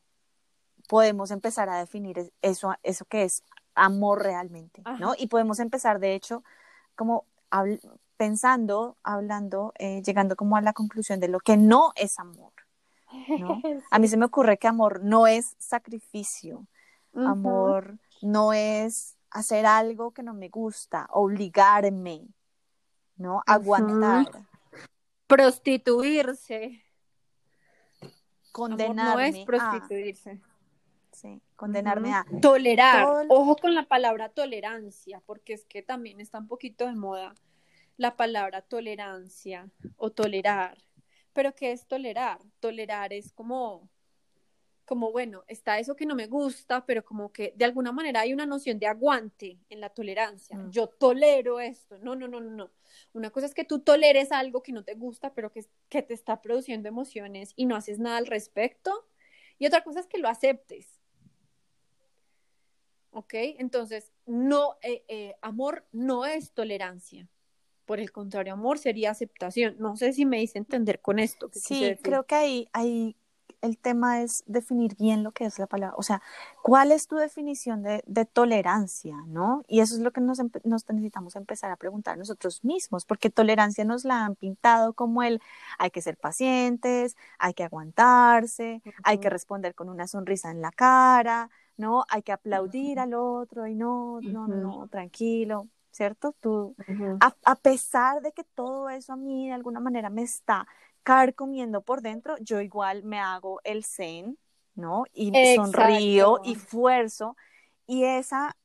podemos 0.87 1.29
empezar 1.29 1.69
a 1.69 1.77
definir 1.77 2.33
eso, 2.41 2.73
eso 2.81 3.05
que 3.05 3.23
es 3.23 3.43
amor 3.75 4.23
realmente, 4.23 4.81
¿no? 4.99 5.13
Y 5.17 5.27
podemos 5.27 5.59
empezar, 5.59 5.99
de 5.99 6.15
hecho, 6.15 6.43
como 6.95 7.25
pensando, 8.17 8.97
hablando, 9.03 9.73
eh, 9.79 10.01
llegando 10.03 10.35
como 10.35 10.55
a 10.55 10.61
la 10.61 10.73
conclusión 10.73 11.19
de 11.19 11.27
lo 11.27 11.39
que 11.39 11.57
no 11.57 11.91
es 11.95 12.19
amor. 12.19 12.53
A 13.91 13.99
mí 13.99 14.07
se 14.07 14.17
me 14.17 14.25
ocurre 14.25 14.57
que 14.57 14.67
amor 14.67 15.03
no 15.03 15.27
es 15.27 15.55
sacrificio, 15.57 16.65
amor 17.13 17.97
no 18.21 18.53
es 18.53 19.17
hacer 19.31 19.65
algo 19.65 20.11
que 20.11 20.23
no 20.23 20.33
me 20.33 20.49
gusta, 20.49 21.07
obligarme, 21.11 22.27
¿no? 23.15 23.41
Aguantar. 23.45 24.27
Prostituirse. 25.27 26.83
Condenarme. 28.51 29.03
no 29.03 29.19
es 29.19 29.45
prostituirse. 29.45 30.41
Sí, 31.11 31.41
condenarme 31.55 32.13
a. 32.13 32.25
Tolerar. 32.41 33.07
Ojo 33.29 33.55
con 33.55 33.75
la 33.75 33.87
palabra 33.87 34.29
tolerancia, 34.29 35.21
porque 35.25 35.53
es 35.53 35.65
que 35.65 35.81
también 35.81 36.19
está 36.19 36.39
un 36.39 36.47
poquito 36.47 36.87
de 36.87 36.95
moda 36.95 37.35
la 37.97 38.17
palabra 38.17 38.61
tolerancia 38.61 39.69
o 39.97 40.11
tolerar. 40.11 40.77
Pero 41.33 41.53
¿qué 41.53 41.71
es 41.71 41.87
tolerar? 41.87 42.39
Tolerar 42.59 43.13
es 43.13 43.31
como, 43.31 43.89
como, 44.85 45.11
bueno, 45.11 45.43
está 45.47 45.79
eso 45.79 45.95
que 45.95 46.05
no 46.05 46.15
me 46.15 46.27
gusta, 46.27 46.85
pero 46.85 47.05
como 47.05 47.31
que 47.31 47.53
de 47.55 47.63
alguna 47.63 47.91
manera 47.91 48.21
hay 48.21 48.33
una 48.33 48.47
noción 48.47 48.79
de 48.79 48.87
aguante 48.87 49.59
en 49.69 49.79
la 49.79 49.89
tolerancia. 49.89 50.57
Mm. 50.57 50.71
Yo 50.71 50.87
tolero 50.87 51.59
esto. 51.59 51.99
No, 51.99 52.15
no, 52.15 52.27
no, 52.27 52.41
no, 52.41 52.49
no. 52.49 52.71
Una 53.13 53.29
cosa 53.29 53.45
es 53.45 53.53
que 53.53 53.65
tú 53.65 53.79
toleres 53.79 54.31
algo 54.31 54.63
que 54.63 54.73
no 54.73 54.83
te 54.83 54.95
gusta, 54.95 55.33
pero 55.33 55.51
que, 55.51 55.65
que 55.87 56.01
te 56.01 56.13
está 56.13 56.41
produciendo 56.41 56.89
emociones 56.89 57.53
y 57.55 57.65
no 57.65 57.75
haces 57.75 57.99
nada 57.99 58.17
al 58.17 58.25
respecto. 58.25 59.07
Y 59.59 59.67
otra 59.67 59.83
cosa 59.83 59.99
es 59.99 60.07
que 60.07 60.17
lo 60.17 60.27
aceptes. 60.27 61.00
¿Ok? 63.11 63.33
Entonces, 63.33 64.11
no, 64.25 64.77
eh, 64.81 65.03
eh, 65.07 65.35
amor 65.41 65.85
no 65.91 66.25
es 66.25 66.51
tolerancia. 66.51 67.27
Por 67.85 67.99
el 67.99 68.11
contrario, 68.11 68.53
amor 68.53 68.77
sería 68.77 69.11
aceptación. 69.11 69.75
No 69.79 69.97
sé 69.97 70.13
si 70.13 70.25
me 70.25 70.41
hice 70.41 70.57
entender 70.57 71.01
con 71.01 71.19
esto. 71.19 71.49
Sí, 71.53 71.97
creo 72.01 72.25
que 72.25 72.35
ahí, 72.35 72.69
ahí 72.71 73.17
el 73.61 73.77
tema 73.77 74.21
es 74.21 74.43
definir 74.47 74.95
bien 74.97 75.23
lo 75.23 75.31
que 75.31 75.45
es 75.45 75.59
la 75.59 75.67
palabra. 75.67 75.95
O 75.97 76.03
sea, 76.03 76.21
¿cuál 76.61 76.91
es 76.91 77.07
tu 77.07 77.15
definición 77.15 77.83
de, 77.83 78.25
tolerancia? 78.25 79.15
¿No? 79.27 79.63
Y 79.67 79.81
eso 79.81 79.95
es 79.95 80.01
lo 80.01 80.11
que 80.11 80.21
nos, 80.21 80.39
nos, 80.63 80.89
necesitamos 80.89 81.35
empezar 81.35 81.71
a 81.71 81.75
preguntar 81.75 82.17
nosotros 82.17 82.63
mismos, 82.63 83.05
porque 83.05 83.29
tolerancia 83.29 83.85
nos 83.85 84.03
la 84.03 84.25
han 84.25 84.35
pintado 84.35 84.93
como 84.93 85.23
el 85.23 85.41
hay 85.77 85.91
que 85.91 86.01
ser 86.01 86.17
pacientes, 86.17 87.15
hay 87.37 87.53
que 87.53 87.63
aguantarse, 87.63 88.81
hay 89.03 89.19
que 89.19 89.29
responder 89.29 89.75
con 89.75 89.89
una 89.89 90.07
sonrisa 90.07 90.49
en 90.51 90.61
la 90.61 90.71
cara, 90.71 91.49
¿no? 91.81 92.05
Hay 92.07 92.21
que 92.21 92.31
aplaudir 92.31 92.99
al 92.99 93.13
otro 93.13 93.67
y 93.67 93.75
no, 93.75 94.21
no, 94.21 94.47
no, 94.47 94.87
tranquilo. 94.87 95.67
¿cierto? 95.91 96.33
Tú, 96.39 96.75
a, 97.19 97.55
pesar 97.55 98.21
de 98.21 98.31
que 98.31 98.43
todo 98.43 98.89
eso 98.89 99.13
a 99.13 99.17
mí 99.17 99.47
de 99.47 99.53
alguna 99.53 99.79
manera 99.79 100.09
me 100.09 100.23
está 100.23 100.67
carcomiendo 101.03 101.81
por 101.81 102.01
dentro, 102.01 102.37
yo 102.39 102.61
igual 102.61 103.03
me 103.03 103.19
hago 103.19 103.59
el 103.63 103.83
zen, 103.83 104.37
¿no? 104.75 105.03
Y 105.13 105.31
sonrío 105.55 106.39
y 106.43 106.55
fuerzo. 106.55 107.35
Y 107.87 108.05
esa, 108.05 108.55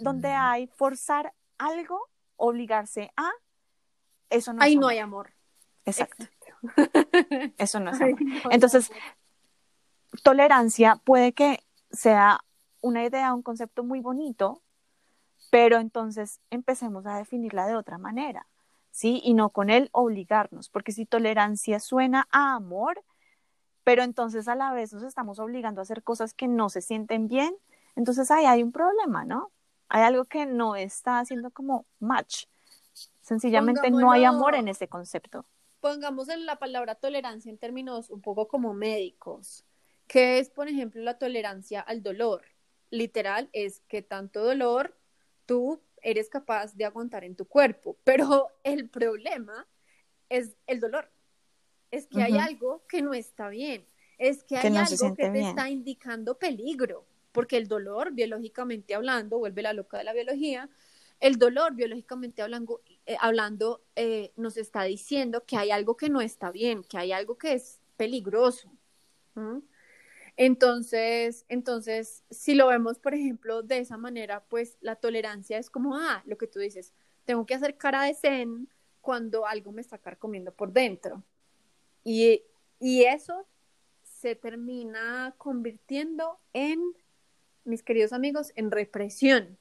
donde 0.00 0.32
hay 0.32 0.66
forzar 0.66 1.32
algo, 1.58 2.08
obligarse 2.36 3.12
a, 3.16 3.30
eso 4.28 4.52
no 4.52 4.62
Ahí 4.62 4.76
no 4.76 4.88
hay 4.88 4.98
amor. 4.98 5.32
Exacto. 5.84 6.26
Eso 7.58 7.78
no 7.78 7.92
es 7.92 8.00
amor. 8.00 8.18
Entonces, 8.50 8.90
tolerancia 10.24 10.96
puede 11.04 11.32
que 11.32 11.60
sea 11.96 12.40
una 12.80 13.04
idea, 13.04 13.34
un 13.34 13.42
concepto 13.42 13.82
muy 13.82 14.00
bonito, 14.00 14.62
pero 15.50 15.78
entonces 15.78 16.40
empecemos 16.50 17.06
a 17.06 17.16
definirla 17.16 17.66
de 17.66 17.76
otra 17.76 17.98
manera, 17.98 18.46
¿sí? 18.90 19.20
Y 19.24 19.34
no 19.34 19.50
con 19.50 19.70
el 19.70 19.88
obligarnos, 19.92 20.68
porque 20.68 20.92
si 20.92 21.06
tolerancia 21.06 21.80
suena 21.80 22.28
a 22.30 22.54
amor, 22.54 23.02
pero 23.84 24.02
entonces 24.02 24.48
a 24.48 24.54
la 24.54 24.72
vez 24.72 24.92
nos 24.92 25.02
estamos 25.02 25.38
obligando 25.38 25.80
a 25.80 25.82
hacer 25.82 26.02
cosas 26.02 26.34
que 26.34 26.48
no 26.48 26.68
se 26.68 26.80
sienten 26.80 27.28
bien, 27.28 27.56
entonces 27.94 28.30
ahí 28.30 28.44
hay 28.44 28.62
un 28.62 28.72
problema, 28.72 29.24
¿no? 29.24 29.50
Hay 29.88 30.02
algo 30.02 30.24
que 30.24 30.46
no 30.46 30.76
está 30.76 31.20
haciendo 31.20 31.50
como 31.50 31.86
match. 32.00 32.46
Sencillamente 33.20 33.90
no 33.90 34.10
hay 34.10 34.24
amor 34.24 34.54
en 34.54 34.68
ese 34.68 34.88
concepto. 34.88 35.44
Pongamos 35.80 36.28
en 36.28 36.46
la 36.46 36.56
palabra 36.56 36.96
tolerancia 36.96 37.50
en 37.50 37.58
términos 37.58 38.10
un 38.10 38.20
poco 38.20 38.48
como 38.48 38.74
médicos. 38.74 39.64
¿Qué 40.06 40.38
es, 40.38 40.50
por 40.50 40.68
ejemplo, 40.68 41.02
la 41.02 41.18
tolerancia 41.18 41.80
al 41.80 42.02
dolor? 42.02 42.42
Literal 42.90 43.48
es 43.52 43.80
que 43.88 44.02
tanto 44.02 44.44
dolor 44.44 44.96
tú 45.46 45.80
eres 46.02 46.28
capaz 46.28 46.74
de 46.76 46.84
aguantar 46.84 47.24
en 47.24 47.34
tu 47.34 47.46
cuerpo, 47.46 47.96
pero 48.04 48.48
el 48.62 48.88
problema 48.88 49.66
es 50.28 50.56
el 50.66 50.80
dolor. 50.80 51.10
Es 51.90 52.06
que 52.08 52.22
hay 52.22 52.36
algo 52.36 52.84
que 52.88 53.00
no 53.00 53.14
está 53.14 53.48
bien, 53.48 53.86
es 54.18 54.42
que 54.44 54.56
hay 54.56 54.76
algo 54.76 55.14
que 55.14 55.30
te 55.30 55.40
está 55.40 55.68
indicando 55.70 56.38
peligro, 56.38 57.06
porque 57.32 57.56
el 57.56 57.68
dolor, 57.68 58.12
biológicamente 58.12 58.94
hablando, 58.94 59.38
vuelve 59.38 59.62
la 59.62 59.72
loca 59.72 59.98
de 59.98 60.04
la 60.04 60.12
biología, 60.12 60.68
el 61.20 61.38
dolor, 61.38 61.74
biológicamente 61.74 62.42
hablando, 62.42 62.82
eh, 63.06 63.16
hablando 63.20 63.82
eh, 63.94 64.32
nos 64.36 64.56
está 64.56 64.82
diciendo 64.82 65.44
que 65.46 65.56
hay 65.56 65.70
algo 65.70 65.96
que 65.96 66.10
no 66.10 66.20
está 66.20 66.50
bien, 66.50 66.82
que 66.82 66.98
hay 66.98 67.12
algo 67.12 67.38
que 67.38 67.54
es 67.54 67.80
peligroso. 67.96 68.70
Entonces, 70.36 71.46
entonces, 71.48 72.22
si 72.30 72.54
lo 72.54 72.66
vemos, 72.68 72.98
por 72.98 73.14
ejemplo, 73.14 73.62
de 73.62 73.78
esa 73.78 73.96
manera, 73.96 74.44
pues 74.48 74.76
la 74.80 74.96
tolerancia 74.96 75.58
es 75.58 75.70
como, 75.70 75.96
ah, 75.96 76.22
lo 76.26 76.36
que 76.36 76.46
tú 76.46 76.58
dices, 76.58 76.92
tengo 77.24 77.46
que 77.46 77.54
hacer 77.54 77.76
cara 77.76 78.02
de 78.02 78.14
zen 78.14 78.68
cuando 79.00 79.46
algo 79.46 79.72
me 79.72 79.80
está 79.80 79.98
carcomiendo 79.98 80.52
por 80.52 80.72
dentro. 80.72 81.22
Y, 82.04 82.42
y 82.78 83.04
eso 83.04 83.46
se 84.02 84.34
termina 84.34 85.34
convirtiendo 85.38 86.38
en, 86.52 86.80
mis 87.64 87.82
queridos 87.82 88.12
amigos, 88.12 88.52
en 88.56 88.70
represión, 88.70 89.58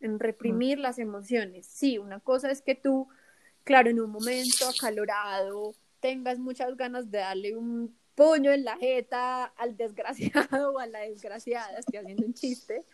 en 0.00 0.18
reprimir 0.18 0.78
las 0.78 0.98
emociones. 0.98 1.66
Sí, 1.66 1.98
una 1.98 2.20
cosa 2.20 2.50
es 2.50 2.62
que 2.62 2.74
tú, 2.74 3.08
claro, 3.64 3.90
en 3.90 4.00
un 4.00 4.10
momento 4.10 4.68
acalorado, 4.68 5.74
tengas 6.00 6.38
muchas 6.38 6.76
ganas 6.76 7.10
de 7.10 7.18
darle 7.18 7.56
un 7.56 7.96
puño 8.14 8.52
en 8.52 8.64
la 8.64 8.76
jeta 8.76 9.44
al 9.44 9.76
desgraciado 9.76 10.72
o 10.72 10.78
a 10.78 10.86
la 10.86 11.00
desgraciada, 11.00 11.78
estoy 11.78 11.98
haciendo 11.98 12.26
un 12.26 12.34
chiste, 12.34 12.84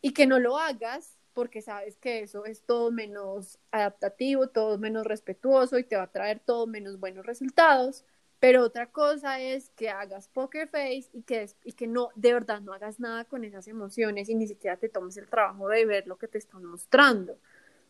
y 0.00 0.12
que 0.12 0.26
no 0.26 0.38
lo 0.38 0.58
hagas 0.58 1.18
porque 1.32 1.60
sabes 1.60 1.96
que 1.98 2.20
eso 2.20 2.46
es 2.46 2.62
todo 2.62 2.90
menos 2.90 3.58
adaptativo, 3.70 4.48
todo 4.48 4.78
menos 4.78 5.06
respetuoso 5.06 5.78
y 5.78 5.84
te 5.84 5.96
va 5.96 6.04
a 6.04 6.10
traer 6.10 6.40
todo 6.40 6.66
menos 6.66 6.98
buenos 6.98 7.26
resultados. 7.26 8.06
Pero 8.38 8.62
otra 8.62 8.90
cosa 8.90 9.40
es 9.40 9.68
que 9.70 9.90
hagas 9.90 10.28
poker 10.28 10.68
face 10.68 11.08
y 11.12 11.22
que, 11.22 11.50
y 11.64 11.72
que 11.72 11.86
no, 11.86 12.08
de 12.14 12.32
verdad 12.32 12.62
no 12.62 12.72
hagas 12.72 13.00
nada 13.00 13.24
con 13.24 13.44
esas 13.44 13.68
emociones 13.68 14.30
y 14.30 14.34
ni 14.34 14.46
siquiera 14.46 14.78
te 14.78 14.88
tomes 14.88 15.16
el 15.18 15.28
trabajo 15.28 15.68
de 15.68 15.84
ver 15.84 16.06
lo 16.06 16.16
que 16.16 16.28
te 16.28 16.38
están 16.38 16.64
mostrando. 16.64 17.38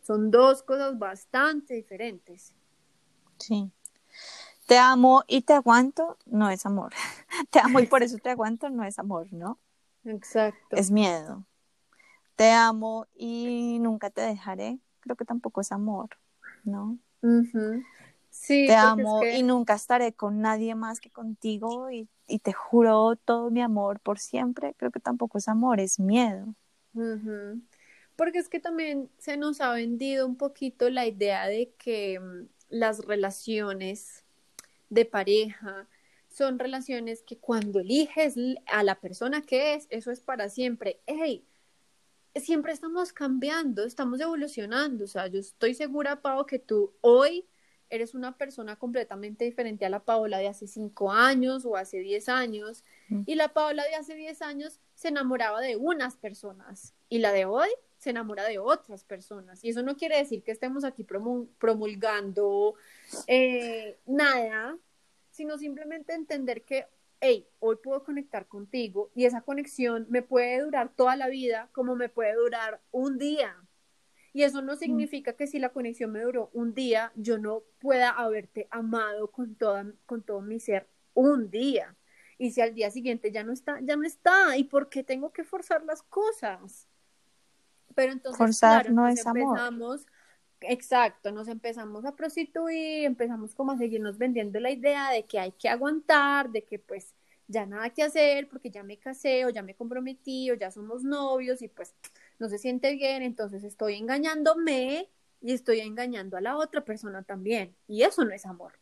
Son 0.02 0.30
dos 0.30 0.64
cosas 0.64 0.98
bastante 0.98 1.74
diferentes. 1.74 2.52
Sí 3.38 3.70
te 4.66 4.78
amo 4.78 5.22
y 5.26 5.42
te 5.42 5.54
aguanto 5.54 6.18
no 6.26 6.50
es 6.50 6.66
amor. 6.66 6.92
te 7.50 7.60
amo 7.60 7.80
y 7.80 7.86
por 7.86 8.02
eso 8.02 8.18
te 8.18 8.30
aguanto 8.30 8.68
no 8.68 8.84
es 8.84 8.98
amor, 8.98 9.32
¿no? 9.32 9.58
Exacto. 10.04 10.76
Es 10.76 10.90
miedo. 10.90 11.44
Te 12.34 12.50
amo 12.50 13.06
y 13.14 13.78
nunca 13.80 14.10
te 14.10 14.20
dejaré, 14.20 14.78
creo 15.00 15.16
que 15.16 15.24
tampoco 15.24 15.62
es 15.62 15.72
amor, 15.72 16.10
¿no? 16.64 16.98
Sí. 18.30 18.66
Te 18.66 18.74
amo 18.74 19.24
y 19.24 19.42
nunca 19.42 19.74
estaré 19.74 20.12
con 20.12 20.42
nadie 20.42 20.74
más 20.74 21.00
que 21.00 21.10
contigo 21.10 21.90
y, 21.90 22.08
te 22.42 22.52
juro 22.52 23.14
todo 23.16 23.50
mi 23.50 23.62
amor 23.62 24.00
por 24.00 24.18
siempre, 24.18 24.74
creo 24.76 24.90
que 24.90 24.98
tampoco 24.98 25.38
es 25.38 25.48
amor, 25.48 25.78
es 25.80 26.00
miedo. 26.00 26.54
Porque 28.16 28.38
es 28.38 28.48
que 28.48 28.58
también 28.58 29.08
se 29.18 29.36
nos 29.36 29.60
ha 29.60 29.72
vendido 29.72 30.26
un 30.26 30.36
poquito 30.36 30.90
la 30.90 31.06
idea 31.06 31.46
de 31.46 31.72
que 31.78 32.18
mm, 32.18 32.48
las 32.68 32.98
relaciones 33.04 34.25
de 34.88 35.04
pareja, 35.04 35.88
son 36.28 36.58
relaciones 36.58 37.22
que 37.22 37.38
cuando 37.38 37.80
eliges 37.80 38.36
a 38.66 38.82
la 38.82 39.00
persona 39.00 39.42
que 39.42 39.74
es, 39.74 39.86
eso 39.90 40.10
es 40.10 40.20
para 40.20 40.48
siempre. 40.48 41.00
Hey, 41.06 41.46
siempre 42.34 42.72
estamos 42.72 43.12
cambiando, 43.12 43.84
estamos 43.84 44.20
evolucionando. 44.20 45.04
O 45.04 45.08
sea, 45.08 45.26
yo 45.28 45.40
estoy 45.40 45.74
segura, 45.74 46.20
Pau, 46.20 46.44
que 46.46 46.58
tú 46.58 46.92
hoy 47.00 47.46
eres 47.88 48.14
una 48.14 48.36
persona 48.36 48.76
completamente 48.76 49.44
diferente 49.44 49.86
a 49.86 49.90
la 49.90 50.04
Paola 50.04 50.38
de 50.38 50.48
hace 50.48 50.66
cinco 50.66 51.12
años 51.12 51.64
o 51.64 51.76
hace 51.76 52.00
diez 52.00 52.28
años. 52.28 52.84
Mm. 53.08 53.22
Y 53.26 53.34
la 53.36 53.48
Paola 53.48 53.84
de 53.84 53.94
hace 53.94 54.14
diez 54.14 54.42
años 54.42 54.80
se 54.94 55.08
enamoraba 55.08 55.60
de 55.60 55.76
unas 55.76 56.16
personas 56.16 56.94
y 57.08 57.18
la 57.18 57.32
de 57.32 57.44
hoy 57.44 57.68
se 58.06 58.10
enamora 58.10 58.44
de 58.44 58.60
otras 58.60 59.02
personas. 59.02 59.64
Y 59.64 59.70
eso 59.70 59.82
no 59.82 59.96
quiere 59.96 60.16
decir 60.16 60.44
que 60.44 60.52
estemos 60.52 60.84
aquí 60.84 61.04
promulgando 61.58 62.76
eh, 63.26 63.98
nada, 64.06 64.78
sino 65.32 65.58
simplemente 65.58 66.14
entender 66.14 66.62
que, 66.62 66.86
hey, 67.18 67.48
hoy 67.58 67.74
puedo 67.82 68.04
conectar 68.04 68.46
contigo 68.46 69.10
y 69.16 69.24
esa 69.24 69.40
conexión 69.40 70.06
me 70.08 70.22
puede 70.22 70.60
durar 70.60 70.94
toda 70.94 71.16
la 71.16 71.26
vida 71.26 71.68
como 71.72 71.96
me 71.96 72.08
puede 72.08 72.34
durar 72.34 72.80
un 72.92 73.18
día. 73.18 73.56
Y 74.32 74.44
eso 74.44 74.62
no 74.62 74.74
mm. 74.74 74.78
significa 74.78 75.32
que 75.32 75.48
si 75.48 75.58
la 75.58 75.70
conexión 75.70 76.12
me 76.12 76.20
duró 76.20 76.50
un 76.52 76.74
día, 76.74 77.10
yo 77.16 77.38
no 77.38 77.64
pueda 77.80 78.10
haberte 78.10 78.68
amado 78.70 79.32
con, 79.32 79.56
toda, 79.56 79.84
con 80.06 80.22
todo 80.22 80.42
mi 80.42 80.60
ser 80.60 80.86
un 81.12 81.50
día. 81.50 81.96
Y 82.38 82.52
si 82.52 82.60
al 82.60 82.72
día 82.72 82.92
siguiente 82.92 83.32
ya 83.32 83.42
no 83.42 83.52
está, 83.52 83.80
ya 83.80 83.96
no 83.96 84.06
está. 84.06 84.56
¿Y 84.56 84.62
por 84.62 84.90
qué 84.90 85.02
tengo 85.02 85.32
que 85.32 85.42
forzar 85.42 85.82
las 85.82 86.04
cosas? 86.04 86.86
Pero 87.96 88.12
entonces, 88.12 88.36
Forzar 88.36 88.90
no 88.92 89.08
es 89.08 89.24
empezamos, 89.24 90.06
exacto, 90.60 91.32
nos 91.32 91.48
empezamos 91.48 92.04
a 92.04 92.14
prostituir, 92.14 93.06
empezamos 93.06 93.54
como 93.54 93.72
a 93.72 93.78
seguirnos 93.78 94.18
vendiendo 94.18 94.60
la 94.60 94.70
idea 94.70 95.10
de 95.10 95.24
que 95.24 95.38
hay 95.40 95.52
que 95.52 95.70
aguantar, 95.70 96.50
de 96.50 96.62
que 96.62 96.78
pues 96.78 97.14
ya 97.48 97.64
nada 97.64 97.88
que 97.88 98.02
hacer 98.02 98.48
porque 98.50 98.70
ya 98.70 98.82
me 98.82 98.98
casé 98.98 99.46
o 99.46 99.48
ya 99.48 99.62
me 99.62 99.74
comprometí 99.74 100.50
o 100.50 100.54
ya 100.54 100.70
somos 100.70 101.04
novios 101.04 101.62
y 101.62 101.68
pues 101.68 101.94
no 102.38 102.50
se 102.50 102.58
siente 102.58 102.92
bien, 102.94 103.22
entonces 103.22 103.64
estoy 103.64 103.94
engañándome 103.94 105.08
y 105.40 105.54
estoy 105.54 105.80
engañando 105.80 106.36
a 106.36 106.42
la 106.42 106.58
otra 106.58 106.84
persona 106.84 107.22
también. 107.22 107.74
Y 107.88 108.02
eso 108.02 108.26
no 108.26 108.32
es 108.32 108.44
amor. 108.44 108.74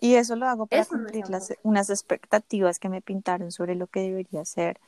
Y 0.00 0.14
eso 0.14 0.36
lo 0.36 0.46
hago 0.46 0.66
para 0.66 0.86
cumplir 0.86 1.28
las, 1.28 1.52
unas 1.62 1.90
expectativas 1.90 2.78
que 2.78 2.88
me 2.88 3.02
pintaron 3.02 3.52
sobre 3.52 3.74
lo 3.74 3.88
que 3.88 4.00
debería 4.00 4.46
ser 4.46 4.80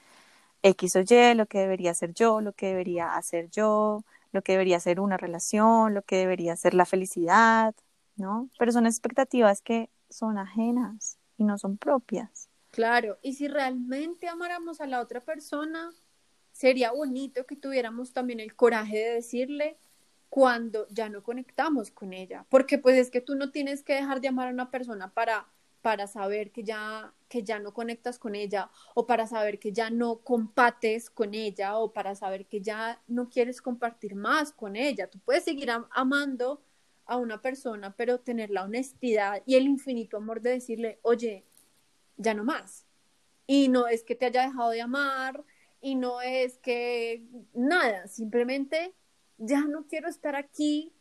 X 0.67 0.97
o 0.97 1.01
Y, 1.01 1.35
lo 1.35 1.47
que 1.47 1.59
debería 1.59 1.95
ser 1.95 2.13
yo, 2.13 2.41
lo 2.41 2.53
que 2.53 2.67
debería 2.67 3.17
hacer 3.17 3.49
yo, 3.51 4.05
lo 4.33 4.43
que 4.43 4.53
debería 4.53 4.81
ser 4.81 5.01
una 5.01 5.17
relación, 5.17 5.95
lo 5.95 6.03
que 6.03 6.17
debería 6.17 6.57
ser 6.57 6.75
la 6.75 6.85
felicidad, 6.85 7.75
¿no? 8.17 8.51
Pero 8.59 8.73
son 8.73 8.87
expectativas 8.87 9.63
que 9.63 9.91
son 10.09 10.39
ajenas 10.39 11.19
y 11.37 11.45
no 11.45 11.59
son 11.59 11.77
propias. 11.77 12.49
Claro, 12.71 13.19
y 13.23 13.35
si 13.35 13.49
realmente 13.49 14.29
amáramos 14.29 14.81
a 14.81 14.87
la 14.87 15.01
otra 15.01 15.21
persona, 15.21 15.93
sería 16.53 16.93
bonito 16.93 17.47
que 17.47 17.57
tuviéramos 17.57 18.13
también 18.13 18.41
el 18.41 18.55
coraje 18.55 18.97
de 18.97 19.15
decirle 19.15 19.79
cuando 20.29 20.87
ya 20.89 21.09
no 21.09 21.23
conectamos 21.23 21.91
con 21.91 22.13
ella, 22.13 22.45
porque 22.49 22.79
pues 22.79 22.97
es 22.97 23.11
que 23.11 23.21
tú 23.21 23.37
no 23.37 23.51
tienes 23.53 23.83
que 23.83 23.95
dejar 23.95 24.21
de 24.21 24.29
amar 24.29 24.49
a 24.49 24.53
una 24.53 24.71
persona 24.71 25.13
para 25.15 25.47
para 25.83 26.07
saber 26.07 26.51
que 26.51 26.65
ya, 26.65 27.13
que 27.29 27.43
ya 27.43 27.59
no 27.59 27.73
conectas 27.73 28.19
con 28.19 28.35
ella 28.35 28.71
o 28.95 29.07
para 29.07 29.27
saber 29.27 29.59
que 29.59 29.73
ya 29.73 29.91
no 29.91 30.19
compates 30.19 31.11
con 31.11 31.35
ella 31.35 31.79
o 31.79 31.93
para 31.93 32.15
saber 32.15 32.47
que 32.47 32.61
ya 32.61 33.01
no 33.07 33.29
quieres 33.29 33.63
compartir 33.63 34.15
más 34.15 34.53
con 34.53 34.77
ella. 34.77 35.09
Tú 35.09 35.19
puedes 35.21 35.45
seguir 35.45 35.71
amando 35.91 36.63
a 37.05 37.17
una 37.17 37.41
persona, 37.41 37.95
pero 37.97 38.19
tener 38.19 38.51
la 38.51 38.65
honestidad 38.65 39.43
y 39.47 39.55
el 39.55 39.67
infinito 39.67 40.17
amor 40.17 40.41
de 40.41 40.51
decirle, 40.51 40.99
oye, 41.03 41.45
ya 42.17 42.35
no 42.35 42.45
más. 42.45 42.85
Y 43.47 43.69
no 43.69 43.87
es 43.87 44.03
que 44.03 44.17
te 44.17 44.27
haya 44.27 44.43
dejado 44.43 44.71
de 44.71 44.81
amar 44.83 45.45
y 45.81 45.95
no 45.95 46.21
es 46.21 46.59
que 46.59 47.25
nada, 47.55 48.09
simplemente 48.09 48.93
ya 49.39 49.61
no 49.61 49.87
quiero 49.87 50.09
estar 50.09 50.35
aquí 50.35 50.93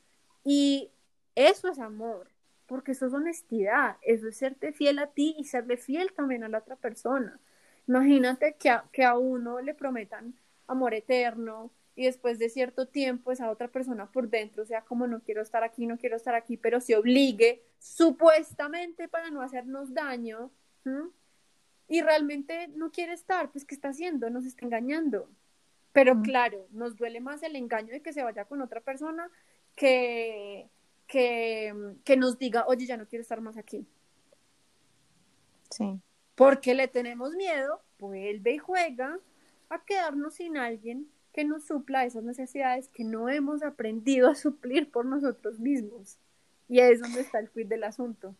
y 0.44 0.92
eso 1.34 1.70
es 1.70 1.80
amor 1.80 2.35
porque 2.68 2.94
eso 2.94 3.08
es 3.08 3.14
honestidad, 3.14 3.98
eso 4.02 4.28
es 4.28 4.38
serte 4.38 4.72
fiel 4.74 5.00
a 5.00 5.08
ti 5.08 5.36
y 5.38 5.46
serle 5.46 5.78
fiel 5.78 6.14
también 6.14 6.44
a 6.44 6.50
la 6.50 6.60
otra 6.60 6.76
persona. 6.76 7.40
Imagínate 7.88 8.56
que 8.56 8.70
a, 8.70 8.86
que 8.92 9.04
a 9.04 9.18
uno 9.18 9.62
le 9.62 9.74
prometan 9.74 10.34
amor 10.68 10.94
eterno 10.94 11.72
y 11.96 12.06
después 12.06 12.40
de 12.40 12.50
cierto 12.50 12.88
tiempo 12.88 13.32
esa 13.32 13.50
otra 13.50 13.70
persona 13.70 14.12
por 14.12 14.30
dentro 14.30 14.66
sea 14.66 14.82
como 14.82 15.08
no 15.08 15.22
quiero 15.22 15.42
estar 15.42 15.64
aquí, 15.64 15.86
no 15.86 15.98
quiero 15.98 16.16
estar 16.16 16.36
aquí, 16.36 16.58
pero 16.58 16.82
se 16.82 16.96
obligue 16.96 17.64
supuestamente 17.80 19.08
para 19.08 19.30
no 19.30 19.42
hacernos 19.42 19.94
daño. 19.94 20.52
y 21.88 22.02
realmente 22.02 22.68
no 22.70 22.92
quiere 22.92 23.14
estar, 23.14 23.52
pues 23.52 23.64
¿qué 23.66 23.76
está 23.76 23.90
haciendo? 23.90 24.30
Nos 24.30 24.46
está 24.46 24.66
engañando. 24.66 25.30
Pero 25.94 26.22
claro, 26.22 26.68
nos 26.72 26.98
duele 26.98 27.22
más 27.22 27.42
el 27.44 27.56
engaño 27.56 27.94
de 27.94 28.02
que 28.02 28.12
se 28.12 28.24
vaya 28.24 28.44
con 28.46 28.62
otra 28.62 28.82
persona 28.82 29.30
que, 29.76 30.70
que, 31.08 31.74
que 32.04 32.18
nos 32.18 32.38
diga, 32.38 32.66
oye, 32.68 32.86
ya 32.86 32.98
no 32.98 33.08
quiero 33.08 33.22
estar 33.22 33.42
más 33.42 33.58
aquí. 33.58 33.86
Sí. 35.70 36.00
Porque 36.36 36.74
le 36.74 36.88
tenemos 36.88 37.34
miedo, 37.36 37.82
vuelve 38.00 38.54
y 38.54 38.58
juega 38.58 39.20
a 39.70 39.84
quedarnos 39.84 40.36
sin 40.36 40.58
alguien 40.58 41.08
que 41.34 41.44
nos 41.44 41.66
supla 41.66 42.06
esas 42.06 42.24
necesidades 42.24 42.88
que 42.88 43.04
no 43.04 43.28
hemos 43.30 43.62
aprendido 43.62 44.30
a 44.30 44.36
suplir 44.36 44.90
por 44.90 45.06
nosotros 45.06 45.60
mismos. 45.60 46.18
Y 46.70 46.80
ahí 46.80 46.94
es 46.94 47.02
donde 47.02 47.22
está 47.22 47.40
el 47.40 47.50
quid 47.50 47.68
del 47.68 47.84
asunto. 47.84 48.36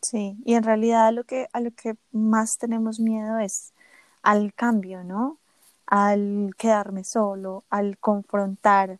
Sí, 0.00 0.36
y 0.44 0.54
en 0.54 0.62
realidad 0.62 1.06
a 1.06 1.12
lo 1.12 1.24
que, 1.24 1.48
a 1.52 1.60
lo 1.60 1.70
que 1.72 1.96
más 2.12 2.56
tenemos 2.56 2.98
miedo 2.98 3.38
es 3.38 3.74
al 4.22 4.54
cambio, 4.54 5.04
¿no? 5.04 5.38
Al 5.86 6.54
quedarme 6.56 7.04
solo, 7.04 7.64
al 7.68 7.98
confrontar, 7.98 8.98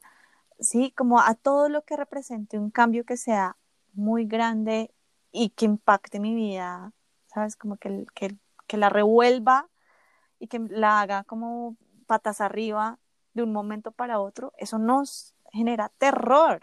¿sí? 0.60 0.92
Como 0.96 1.20
a 1.20 1.34
todo 1.34 1.68
lo 1.68 1.82
que 1.82 1.96
represente 1.96 2.58
un 2.58 2.70
cambio 2.70 3.04
que 3.04 3.16
sea 3.16 3.56
muy 3.94 4.24
grande 4.26 4.92
y 5.32 5.50
que 5.50 5.66
impacte 5.66 6.20
mi 6.20 6.34
vida, 6.34 6.92
¿sabes? 7.26 7.56
Como 7.56 7.76
que, 7.76 8.06
que, 8.14 8.36
que 8.66 8.76
la 8.76 8.88
revuelva 8.88 9.68
y 10.38 10.48
que 10.48 10.58
la 10.58 11.00
haga 11.00 11.24
como 11.24 11.76
patas 12.06 12.40
arriba 12.40 12.98
de 13.34 13.42
un 13.42 13.52
momento 13.52 13.92
para 13.92 14.20
otro, 14.20 14.52
eso 14.58 14.78
nos 14.78 15.34
genera 15.52 15.90
terror 15.98 16.62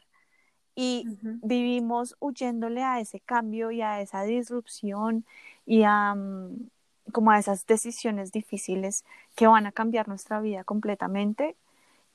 y 0.75 1.05
vivimos 1.41 2.15
huyéndole 2.19 2.83
a 2.83 2.99
ese 2.99 3.19
cambio 3.19 3.71
y 3.71 3.81
a 3.81 3.99
esa 4.01 4.21
disrupción 4.23 5.25
y 5.65 5.83
a 5.83 6.13
mm, 6.13 6.69
como 7.12 7.31
a 7.31 7.39
esas 7.39 7.65
decisiones 7.65 8.31
difíciles 8.31 9.03
que 9.36 9.47
van 9.47 9.65
a 9.65 9.71
cambiar 9.71 10.07
nuestra 10.07 10.39
vida 10.39 10.63
completamente 10.63 11.55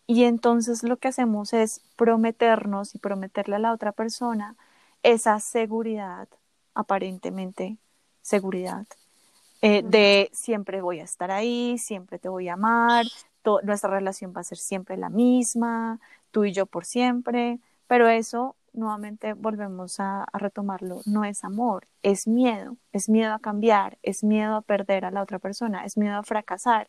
y 0.06 0.24
entonces 0.24 0.82
lo 0.82 0.96
que 0.96 1.08
hacemos 1.08 1.52
es 1.52 1.80
prometernos 1.96 2.94
y 2.94 2.98
prometerle 2.98 3.56
a 3.56 3.60
la 3.60 3.72
otra 3.72 3.92
persona 3.92 4.56
esa 5.02 5.40
seguridad 5.40 6.28
aparentemente 6.74 7.76
seguridad 8.22 8.86
eh, 9.62 9.82
de 9.82 10.30
siempre 10.32 10.80
voy 10.80 11.00
a 11.00 11.04
estar 11.04 11.30
ahí 11.30 11.78
siempre 11.78 12.18
te 12.18 12.28
voy 12.28 12.48
a 12.48 12.54
amar 12.54 13.06
nuestra 13.64 13.90
relación 13.90 14.32
va 14.36 14.40
a 14.42 14.44
ser 14.44 14.58
siempre 14.58 14.96
la 14.96 15.08
misma 15.08 16.00
tú 16.30 16.44
y 16.44 16.52
yo 16.52 16.66
por 16.66 16.84
siempre 16.84 17.60
pero 17.92 18.08
eso, 18.08 18.56
nuevamente 18.72 19.34
volvemos 19.34 20.00
a, 20.00 20.24
retomarlo, 20.32 21.02
no 21.04 21.26
es 21.26 21.44
amor, 21.44 21.86
es 22.02 22.26
miedo, 22.26 22.78
es 22.90 23.10
miedo 23.10 23.34
a 23.34 23.38
cambiar, 23.38 23.98
es 24.02 24.24
miedo 24.24 24.56
a 24.56 24.62
perder 24.62 25.04
a 25.04 25.10
la 25.10 25.20
otra 25.20 25.38
persona, 25.38 25.84
es 25.84 25.98
miedo 25.98 26.16
a 26.16 26.22
fracasar. 26.22 26.88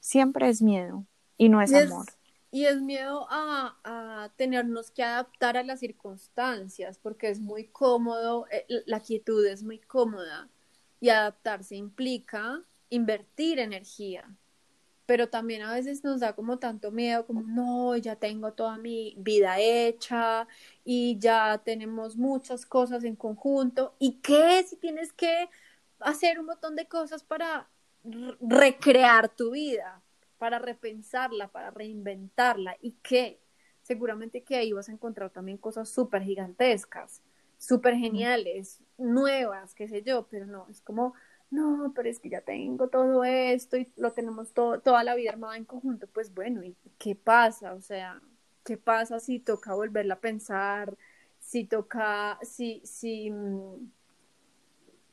Siempre 0.00 0.48
es 0.48 0.62
miedo 0.62 1.04
y 1.36 1.50
no 1.50 1.60
es, 1.60 1.74
amor. 1.74 2.06
Y 2.54 2.66
es 2.66 2.80
miedo 2.80 3.26
a, 3.30 3.76
a, 3.82 4.28
tenernos 4.36 4.92
que 4.92 5.02
adaptar 5.02 5.56
a 5.56 5.64
las 5.64 5.80
circunstancias, 5.80 7.00
porque 7.02 7.28
es 7.28 7.40
muy 7.40 7.66
cómodo, 7.66 8.46
eh, 8.48 8.64
la 8.86 9.00
quietud 9.00 9.44
es 9.44 9.64
muy 9.64 9.80
cómoda 9.80 10.48
y 11.00 11.08
adaptarse 11.08 11.74
implica 11.74 12.62
invertir 12.90 13.58
energía, 13.58 14.36
pero 15.04 15.28
también 15.28 15.62
a 15.62 15.74
veces 15.74 16.04
nos 16.04 16.20
da 16.20 16.36
como 16.36 16.60
tanto 16.60 16.92
miedo, 16.92 17.26
como 17.26 17.42
no, 17.42 17.96
ya 17.96 18.14
tengo 18.14 18.52
toda 18.52 18.78
mi 18.78 19.16
vida 19.18 19.58
hecha 19.58 20.46
y 20.84 21.18
ya 21.18 21.60
tenemos 21.64 22.16
muchas 22.16 22.64
cosas 22.66 23.02
en 23.02 23.16
conjunto. 23.16 23.96
¿Y 23.98 24.20
qué 24.20 24.62
si 24.62 24.76
tienes 24.76 25.12
que 25.12 25.50
hacer 25.98 26.38
un 26.38 26.46
montón 26.46 26.76
de 26.76 26.86
cosas 26.86 27.24
para 27.24 27.68
recrear 28.40 29.28
tu 29.28 29.50
vida, 29.50 30.03
para 30.44 30.58
repensarla, 30.58 31.48
para 31.48 31.70
reinventarla? 31.70 32.76
¿Y 32.82 32.96
qué? 33.02 33.40
Seguramente 33.80 34.42
que 34.42 34.56
ahí 34.56 34.74
vas 34.74 34.90
a 34.90 34.92
encontrar 34.92 35.30
también 35.30 35.56
cosas 35.56 35.88
súper 35.88 36.20
gigantescas, 36.20 37.22
súper 37.56 37.94
geniales, 37.94 38.82
nuevas, 38.98 39.74
qué 39.74 39.88
sé 39.88 40.02
yo, 40.02 40.26
pero 40.28 40.44
no, 40.44 40.66
es 40.68 40.82
como 40.82 41.14
no, 41.50 41.94
pero 41.96 42.10
es 42.10 42.20
que 42.20 42.28
ya 42.28 42.42
tengo 42.42 42.88
todo 42.88 43.24
esto 43.24 43.78
y 43.78 43.90
lo 43.96 44.12
tenemos 44.12 44.52
todo, 44.52 44.80
toda 44.80 45.02
la 45.02 45.14
vida 45.14 45.30
armada 45.30 45.56
en 45.56 45.64
conjunto, 45.64 46.08
pues 46.08 46.34
bueno, 46.34 46.62
¿y 46.62 46.76
qué 46.98 47.14
pasa? 47.14 47.72
O 47.72 47.80
sea, 47.80 48.20
¿qué 48.66 48.76
pasa 48.76 49.20
si 49.20 49.40
toca 49.40 49.72
volverla 49.72 50.14
a 50.14 50.20
pensar? 50.20 50.94
Si 51.40 51.64
toca, 51.64 52.38
si, 52.42 52.82
si, 52.84 53.30
mm, 53.30 53.90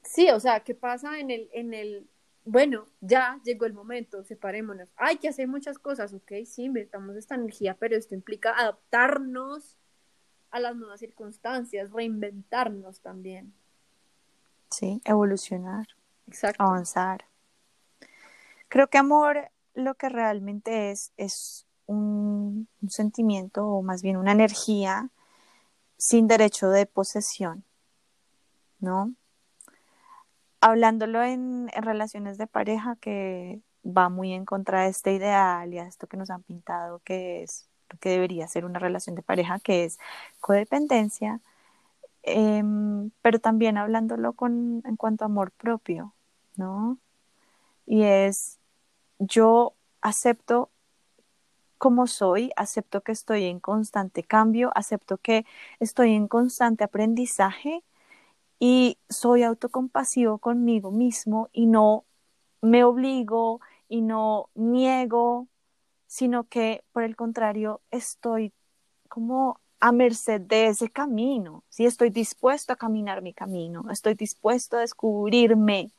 sí, 0.03 0.29
o 0.29 0.41
sea, 0.41 0.59
¿qué 0.59 0.75
pasa 0.75 1.21
en 1.21 1.31
el, 1.31 1.49
en 1.53 1.73
el, 1.73 2.09
bueno, 2.43 2.85
ya 3.01 3.39
llegó 3.43 3.65
el 3.65 3.73
momento, 3.73 4.23
separémonos. 4.23 4.89
Hay 4.95 5.17
que 5.17 5.29
hacer 5.29 5.47
muchas 5.47 5.79
cosas, 5.79 6.13
ok, 6.13 6.31
sí, 6.45 6.63
invertamos 6.63 7.15
esta 7.15 7.35
energía, 7.35 7.75
pero 7.79 7.95
esto 7.95 8.15
implica 8.15 8.51
adaptarnos 8.51 9.77
a 10.49 10.59
las 10.59 10.75
nuevas 10.75 10.99
circunstancias, 10.99 11.91
reinventarnos 11.91 13.01
también. 13.01 13.53
Sí, 14.69 15.01
evolucionar 15.05 15.87
avanzar. 16.57 17.25
Creo 18.67 18.87
que 18.87 18.97
amor 18.97 19.51
lo 19.73 19.95
que 19.95 20.09
realmente 20.09 20.91
es 20.91 21.13
es 21.17 21.65
un, 21.85 22.67
sentimiento 22.87 23.65
o 23.65 23.81
más 23.81 24.01
bien 24.01 24.17
una 24.17 24.31
energía 24.31 25.09
sin 25.97 26.27
derecho 26.27 26.69
de 26.69 26.85
posesión, 26.85 27.63
¿no? 28.79 29.13
Hablándolo 30.61 31.23
en, 31.23 31.69
relaciones 31.69 32.37
de 32.37 32.47
pareja 32.47 32.95
que 32.97 33.61
va 33.85 34.09
muy 34.09 34.33
en 34.33 34.45
contra 34.45 34.83
de 34.83 34.89
este 34.89 35.13
ideal 35.13 35.73
y 35.73 35.79
a 35.79 35.87
esto 35.87 36.07
que 36.07 36.17
nos 36.17 36.29
han 36.29 36.43
pintado 36.43 36.99
que 36.99 37.43
es 37.43 37.67
lo 37.89 37.97
que 37.99 38.09
debería 38.09 38.47
ser 38.47 38.65
una 38.65 38.79
relación 38.79 39.15
de 39.15 39.23
pareja, 39.23 39.59
que 39.59 39.85
es 39.85 39.99
codependencia, 40.39 41.41
em, 42.23 43.11
pero 43.21 43.39
también 43.39 43.77
hablándolo 43.77 44.33
con, 44.33 44.83
en 44.85 44.95
cuanto 44.97 45.25
a 45.25 45.27
amor 45.27 45.51
propio, 45.51 46.13
¿no? 46.57 46.97
Y 47.85 48.03
es, 48.03 48.59
yo 49.19 49.73
acepto 50.01 50.69
como 51.77 52.05
soy, 52.07 52.51
acepto 52.57 53.01
que 53.01 53.11
estoy 53.11 53.45
en 53.45 53.59
constante 53.59 54.23
cambio, 54.23 54.71
acepto 54.75 55.17
que 55.17 55.45
estoy 55.79 56.13
en 56.13 56.27
constante 56.27 56.83
aprendizaje 56.83 57.83
y 58.63 58.99
soy 59.09 59.41
autocompasivo 59.41 60.37
conmigo 60.37 60.91
mismo 60.91 61.49
y 61.51 61.65
no 61.65 62.05
me 62.61 62.83
obligo 62.83 63.59
y 63.89 64.01
no 64.01 64.49
niego, 64.53 65.47
sino 66.05 66.43
que 66.43 66.83
por 66.91 67.01
el 67.01 67.15
contrario 67.15 67.81
estoy 67.89 68.53
como 69.09 69.59
a 69.79 69.91
merced 69.91 70.41
de 70.41 70.67
ese 70.67 70.91
camino, 70.91 71.63
si 71.69 71.87
estoy 71.87 72.11
dispuesto 72.11 72.71
a 72.71 72.75
caminar 72.75 73.23
mi 73.23 73.33
camino, 73.33 73.83
estoy 73.89 74.13
dispuesto 74.13 74.77
a 74.77 74.81
descubrirme, 74.81 75.89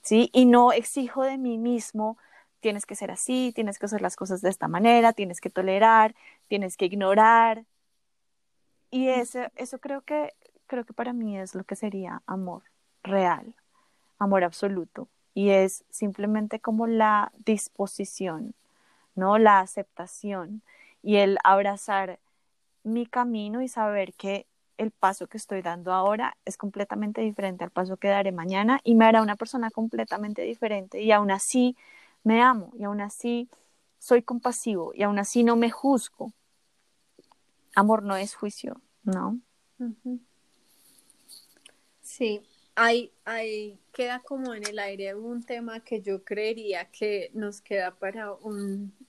¿sí? 0.00 0.30
Y 0.32 0.46
no 0.46 0.72
exijo 0.72 1.22
de 1.22 1.36
mí 1.36 1.58
mismo, 1.58 2.16
tienes 2.60 2.86
que 2.86 2.96
ser 2.96 3.10
así, 3.10 3.52
tienes 3.54 3.78
que 3.78 3.84
hacer 3.86 4.00
las 4.00 4.16
cosas 4.16 4.40
de 4.40 4.48
esta 4.48 4.68
manera, 4.68 5.12
tienes 5.12 5.42
que 5.42 5.50
tolerar, 5.50 6.14
tienes 6.48 6.78
que 6.78 6.86
ignorar. 6.86 7.66
Y 8.90 9.08
eso, 9.08 9.40
eso 9.56 9.78
creo 9.80 10.00
que, 10.00 10.32
creo 10.74 10.84
que 10.84 10.92
para 10.92 11.12
mí 11.12 11.38
es 11.38 11.54
lo 11.54 11.62
que 11.62 11.76
sería 11.76 12.20
amor 12.26 12.64
real, 13.04 13.54
amor 14.18 14.42
absoluto. 14.42 15.06
Y 15.32 15.50
es 15.50 15.84
simplemente 15.88 16.58
como 16.58 16.88
la 16.88 17.30
disposición, 17.44 18.54
¿no? 19.14 19.38
La 19.38 19.60
aceptación 19.60 20.62
y 21.00 21.16
el 21.16 21.38
abrazar 21.44 22.18
mi 22.82 23.06
camino 23.06 23.62
y 23.62 23.68
saber 23.68 24.14
que 24.14 24.46
el 24.76 24.90
paso 24.90 25.28
que 25.28 25.36
estoy 25.36 25.62
dando 25.62 25.92
ahora 25.92 26.36
es 26.44 26.56
completamente 26.56 27.20
diferente 27.20 27.62
al 27.62 27.70
paso 27.70 27.96
que 27.96 28.08
daré 28.08 28.32
mañana 28.32 28.80
y 28.82 28.96
me 28.96 29.04
hará 29.04 29.22
una 29.22 29.36
persona 29.36 29.70
completamente 29.70 30.42
diferente 30.42 31.02
y 31.02 31.12
aún 31.12 31.30
así 31.30 31.76
me 32.24 32.42
amo 32.42 32.72
y 32.76 32.82
aún 32.82 33.00
así 33.00 33.48
soy 34.00 34.22
compasivo 34.22 34.92
y 34.92 35.04
aún 35.04 35.20
así 35.20 35.44
no 35.44 35.54
me 35.54 35.70
juzgo. 35.70 36.32
Amor 37.76 38.02
no 38.02 38.16
es 38.16 38.34
juicio, 38.34 38.80
¿no? 39.04 39.38
Sí, 42.16 42.42
hay, 42.76 43.12
hay, 43.24 43.80
queda 43.92 44.20
como 44.20 44.54
en 44.54 44.64
el 44.64 44.78
aire 44.78 45.16
un 45.16 45.42
tema 45.42 45.80
que 45.80 46.00
yo 46.00 46.22
creería 46.24 46.88
que 46.92 47.32
nos 47.34 47.60
queda 47.60 47.98
para 47.98 48.32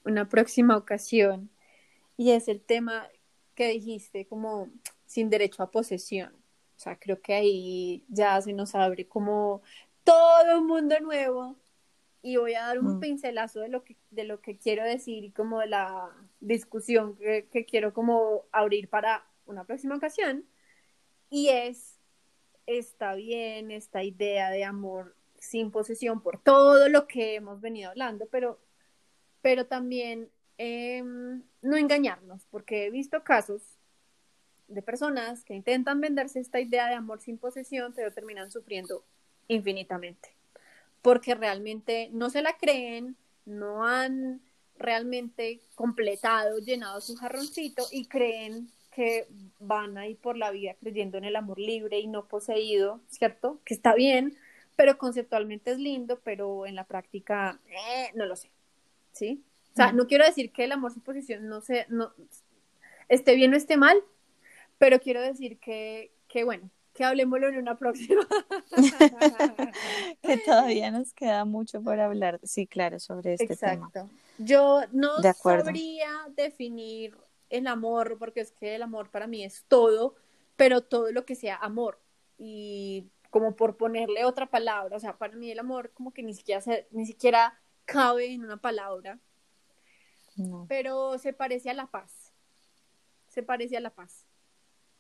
una 0.03 0.27
próxima 0.27 0.75
ocasión 0.75 1.51
y 2.17 2.31
es 2.31 2.47
el 2.47 2.61
tema 2.61 3.07
que 3.53 3.67
dijiste, 3.69 4.25
como 4.25 4.71
sin 5.05 5.29
derecho 5.29 5.61
a 5.61 5.69
posesión. 5.69 6.33
O 6.33 6.79
sea, 6.79 6.97
creo 6.97 7.21
que 7.21 7.35
ahí 7.35 8.03
ya 8.09 8.41
se 8.41 8.53
nos 8.53 8.73
abre 8.73 9.07
como 9.07 9.61
todo 10.03 10.59
un 10.59 10.65
mundo 10.65 10.99
nuevo 10.99 11.57
y 12.23 12.37
voy 12.37 12.55
a 12.55 12.65
dar 12.65 12.79
un 12.79 12.97
mm. 12.97 12.99
pincelazo 13.01 13.59
de 13.59 13.69
lo 13.69 13.83
que 13.83 13.97
de 14.09 14.23
lo 14.23 14.41
que 14.41 14.57
quiero 14.57 14.83
decir 14.83 15.23
y 15.25 15.31
como 15.31 15.59
de 15.59 15.67
la 15.67 16.09
discusión 16.39 17.15
que, 17.17 17.47
que 17.51 17.65
quiero 17.65 17.93
como 17.93 18.45
abrir 18.51 18.89
para 18.89 19.27
una 19.45 19.63
próxima 19.63 19.95
ocasión 19.95 20.45
y 21.29 21.49
es 21.49 21.94
está 22.67 23.15
bien 23.15 23.71
esta 23.71 24.03
idea 24.03 24.49
de 24.49 24.63
amor 24.63 25.15
sin 25.39 25.71
posesión 25.71 26.21
por 26.21 26.41
todo 26.41 26.89
lo 26.89 27.07
que 27.07 27.35
hemos 27.35 27.61
venido 27.61 27.91
hablando, 27.91 28.27
pero, 28.31 28.59
pero 29.41 29.67
también 29.67 30.29
em, 30.57 31.43
no 31.61 31.77
engañarnos, 31.77 32.45
porque 32.49 32.85
he 32.85 32.89
visto 32.89 33.23
casos 33.23 33.61
de 34.67 34.81
personas 34.81 35.43
que 35.43 35.53
intentan 35.53 36.01
venderse 36.01 36.39
esta 36.39 36.59
idea 36.59 36.87
de 36.87 36.95
amor 36.95 37.21
sin 37.21 37.37
posesión, 37.37 37.93
pero 37.93 38.11
terminan 38.11 38.51
sufriendo 38.51 39.05
infinitamente, 39.47 40.35
porque 41.01 41.35
realmente 41.35 42.09
no 42.11 42.29
se 42.29 42.41
la 42.41 42.57
creen, 42.57 43.15
no 43.45 43.85
han 43.85 44.41
realmente 44.77 45.61
completado, 45.75 46.57
llenado 46.59 46.99
su 47.01 47.15
jarroncito 47.15 47.85
y 47.91 48.07
creen 48.07 48.69
que 48.95 49.27
van 49.59 49.97
a 49.97 50.07
ir 50.07 50.17
por 50.17 50.37
la 50.37 50.51
vida 50.51 50.73
creyendo 50.79 51.17
en 51.17 51.25
el 51.25 51.35
amor 51.35 51.59
libre 51.59 51.99
y 51.99 52.07
no 52.07 52.29
poseído, 52.29 53.01
¿cierto? 53.09 53.59
Que 53.65 53.73
está 53.73 53.93
bien, 53.93 54.37
pero 54.77 54.97
conceptualmente 54.97 55.71
es 55.71 55.79
lindo, 55.79 56.21
pero 56.23 56.65
en 56.65 56.75
la 56.75 56.85
práctica 56.85 57.59
eh, 57.67 58.11
no 58.15 58.25
lo 58.25 58.37
sé, 58.37 58.49
¿sí? 59.11 59.43
O 59.73 59.75
sea, 59.75 59.91
no 59.91 60.07
quiero 60.07 60.23
decir 60.23 60.53
que 60.53 60.63
el 60.63 60.71
amor 60.71 60.93
sin 60.93 61.01
posesión 61.01 61.49
no 61.49 61.59
se, 61.59 61.85
no, 61.89 62.13
esté 63.09 63.35
bien 63.35 63.53
o 63.53 63.57
esté 63.57 63.75
mal, 63.75 64.01
pero 64.77 65.01
quiero 65.01 65.21
decir 65.21 65.59
que, 65.59 66.13
que 66.29 66.45
bueno, 66.45 66.69
que 66.93 67.03
hablemoslo 67.03 67.49
en 67.49 67.57
una 67.57 67.75
próxima. 67.75 68.25
que 70.21 70.37
todavía 70.37 70.91
nos 70.91 71.11
queda 71.13 71.43
mucho 71.43 71.81
por 71.81 71.99
hablar, 71.99 72.39
sí, 72.43 72.65
claro, 72.65 73.01
sobre 73.01 73.33
este 73.33 73.51
Exacto. 73.51 73.89
tema. 73.91 74.09
Yo 74.37 74.83
no 74.93 75.21
sabría 75.21 76.09
definir 76.37 77.17
el 77.49 77.67
amor, 77.67 78.17
porque 78.17 78.41
es 78.41 78.51
que 78.51 78.75
el 78.75 78.83
amor 78.83 79.11
para 79.11 79.27
mí 79.27 79.43
es 79.43 79.65
todo, 79.67 80.15
pero 80.55 80.81
todo 80.81 81.11
lo 81.11 81.25
que 81.25 81.35
sea 81.35 81.55
amor. 81.57 81.99
Y 82.37 83.09
como 83.29 83.55
por 83.55 83.77
ponerle 83.77 84.25
otra 84.25 84.49
palabra, 84.49 84.95
o 84.95 84.99
sea, 84.99 85.17
para 85.17 85.35
mí 85.35 85.51
el 85.51 85.59
amor 85.59 85.91
como 85.91 86.13
que 86.13 86.23
ni 86.23 86.33
siquiera, 86.33 86.61
ni 86.91 87.05
siquiera 87.05 87.59
cabe 87.85 88.31
en 88.33 88.43
una 88.43 88.57
palabra, 88.57 89.19
pero 90.67 91.17
se 91.17 91.33
parece 91.33 91.69
a 91.69 91.73
la 91.73 91.87
paz, 91.87 92.33
se 93.27 93.43
parece 93.43 93.77
a 93.77 93.81
la 93.81 93.89
paz, 93.89 94.25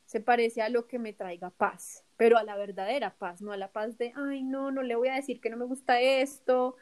se 0.05 0.19
parece 0.19 0.61
a 0.61 0.69
lo 0.69 0.87
que 0.87 0.99
me 0.99 1.13
traiga 1.13 1.49
paz, 1.49 2.05
pero 2.17 2.37
a 2.37 2.43
la 2.43 2.55
verdadera 2.55 3.17
paz, 3.17 3.41
no 3.41 3.51
a 3.51 3.57
la 3.57 3.71
paz 3.71 3.97
de, 3.97 4.13
ay, 4.15 4.43
no, 4.43 4.71
no 4.71 4.83
le 4.83 4.95
voy 4.95 5.07
a 5.07 5.15
decir 5.15 5.41
que 5.41 5.49
no 5.49 5.57
me 5.57 5.65
gusta 5.65 5.99
esto, 5.99 6.75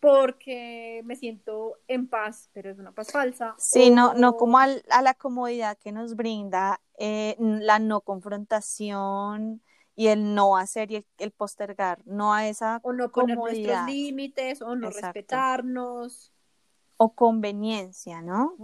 porque 0.00 1.02
me 1.04 1.16
siento 1.16 1.78
en 1.88 2.08
paz, 2.08 2.50
pero 2.52 2.70
es 2.70 2.78
una 2.78 2.92
paz 2.92 3.10
falsa. 3.10 3.54
Sí, 3.58 3.90
no, 3.90 4.14
no 4.14 4.36
como 4.36 4.58
a 4.58 5.02
la 5.02 5.14
comodidad 5.14 5.76
que 5.78 5.92
nos 5.92 6.14
brinda 6.14 6.80
eh, 6.98 7.36
la 7.38 7.78
no 7.78 8.00
confrontación 8.02 9.62
y 9.96 10.08
el 10.08 10.34
no 10.34 10.56
hacer 10.56 10.92
y 10.92 11.04
el, 11.18 11.30
postergar, 11.32 12.00
no 12.04 12.32
a 12.32 12.46
esa 12.48 12.80
o 12.84 12.92
no 12.92 13.10
poner 13.10 13.36
nuestros 13.36 13.86
límites 13.86 14.62
o 14.62 14.76
no 14.76 14.90
respetarnos 14.90 16.32
o 16.96 17.14
conveniencia, 17.14 18.22
¿no? 18.22 18.54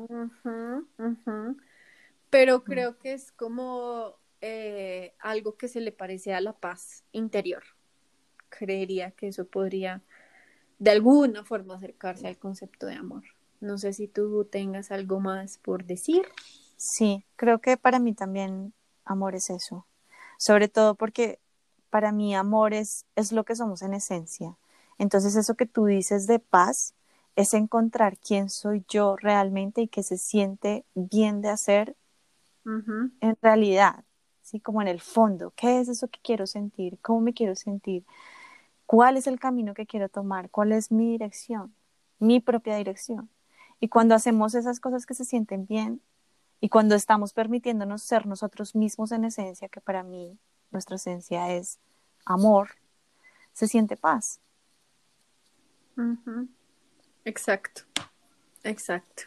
Pero 2.31 2.59
mm. 2.59 2.63
creo 2.63 2.99
que 2.99 3.13
es 3.15 3.33
como 3.33 4.15
eh, 4.41 5.15
algo 5.19 5.57
que 5.57 5.67
se 5.67 5.81
le 5.81 5.91
parece 5.91 6.35
a 6.35 6.41
la 6.41 6.53
paz 6.53 7.03
interior. 7.11 7.65
Creería 8.49 9.11
que 9.11 9.29
eso 9.29 9.45
podría 9.47 10.03
de 10.79 10.91
alguna 10.91 11.45
forma 11.45 11.75
acercarse 11.75 12.27
al 12.27 12.39
concepto 12.39 12.87
de 12.87 12.95
amor. 12.95 13.23
No 13.61 13.79
sé 13.79 13.93
si 13.93 14.09
tú 14.09 14.45
tengas 14.45 14.91
algo 14.91 15.21
más 15.21 15.59
por 15.59 15.85
decir. 15.85 16.27
Sí, 16.77 17.25
creo 17.37 17.61
que 17.61 17.77
para 17.77 17.99
mí 17.99 18.15
también 18.15 18.75
amor 19.05 19.35
es 19.35 19.51
eso. 19.51 19.87
Sobre 20.39 20.69
todo 20.69 20.95
porque 20.95 21.39
para 21.91 22.13
mí 22.13 22.35
amor 22.35 22.75
es, 22.75 23.07
es 23.17 23.33
lo 23.33 23.45
que 23.45 23.57
somos 23.57 23.83
en 23.83 23.95
esencia. 23.95 24.57
Entonces 24.99 25.37
eso 25.37 25.55
que 25.55 25.67
tú 25.67 25.87
dices 25.87 26.27
de 26.27 26.39
paz 26.39 26.95
es 27.37 27.55
encontrar 27.55 28.19
quién 28.19 28.51
soy 28.51 28.85
yo 28.89 29.17
realmente 29.17 29.83
y 29.83 29.89
que 29.89 30.03
se 30.03 30.19
siente 30.19 30.85
bien 30.95 31.41
de 31.41 31.49
hacer 31.49 31.97
en 33.21 33.37
realidad, 33.43 34.05
¿sí? 34.43 34.61
Como 34.61 34.83
en 34.83 34.89
el 34.89 35.01
fondo, 35.01 35.53
¿qué 35.57 35.81
es 35.81 35.89
eso 35.89 36.09
que 36.09 36.21
quiero 36.23 36.47
sentir? 36.47 36.99
¿Cómo 37.01 37.21
me 37.21 37.35
quiero 37.35 37.55
sentir? 37.55 38.05
Cuál 38.95 39.17
es 39.17 39.27
el 39.27 39.41
camino 39.41 39.75
que 39.75 39.87
quiero 39.87 40.09
tomar, 40.09 40.51
cuál 40.51 40.71
es 40.71 40.93
mi 40.93 41.11
dirección, 41.11 41.75
mi 42.21 42.39
propia 42.39 42.77
dirección. 42.77 43.29
Y 43.81 43.89
cuando 43.89 44.15
hacemos 44.15 44.55
esas 44.55 44.79
cosas 44.79 45.05
que 45.05 45.15
se 45.15 45.25
sienten 45.25 45.67
bien 45.67 46.01
y 46.61 46.69
cuando 46.69 46.95
estamos 46.95 47.33
permitiéndonos 47.33 48.05
ser 48.05 48.25
nosotros 48.25 48.77
mismos 48.77 49.11
en 49.11 49.25
esencia, 49.25 49.69
que 49.69 49.81
para 49.81 50.05
mí 50.05 50.39
nuestra 50.71 50.95
esencia 50.95 51.51
es 51.51 51.81
amor, 52.25 52.69
se 53.53 53.67
siente 53.67 53.97
paz. 53.97 54.39
Exacto, 57.25 57.83
exacto. 58.63 59.25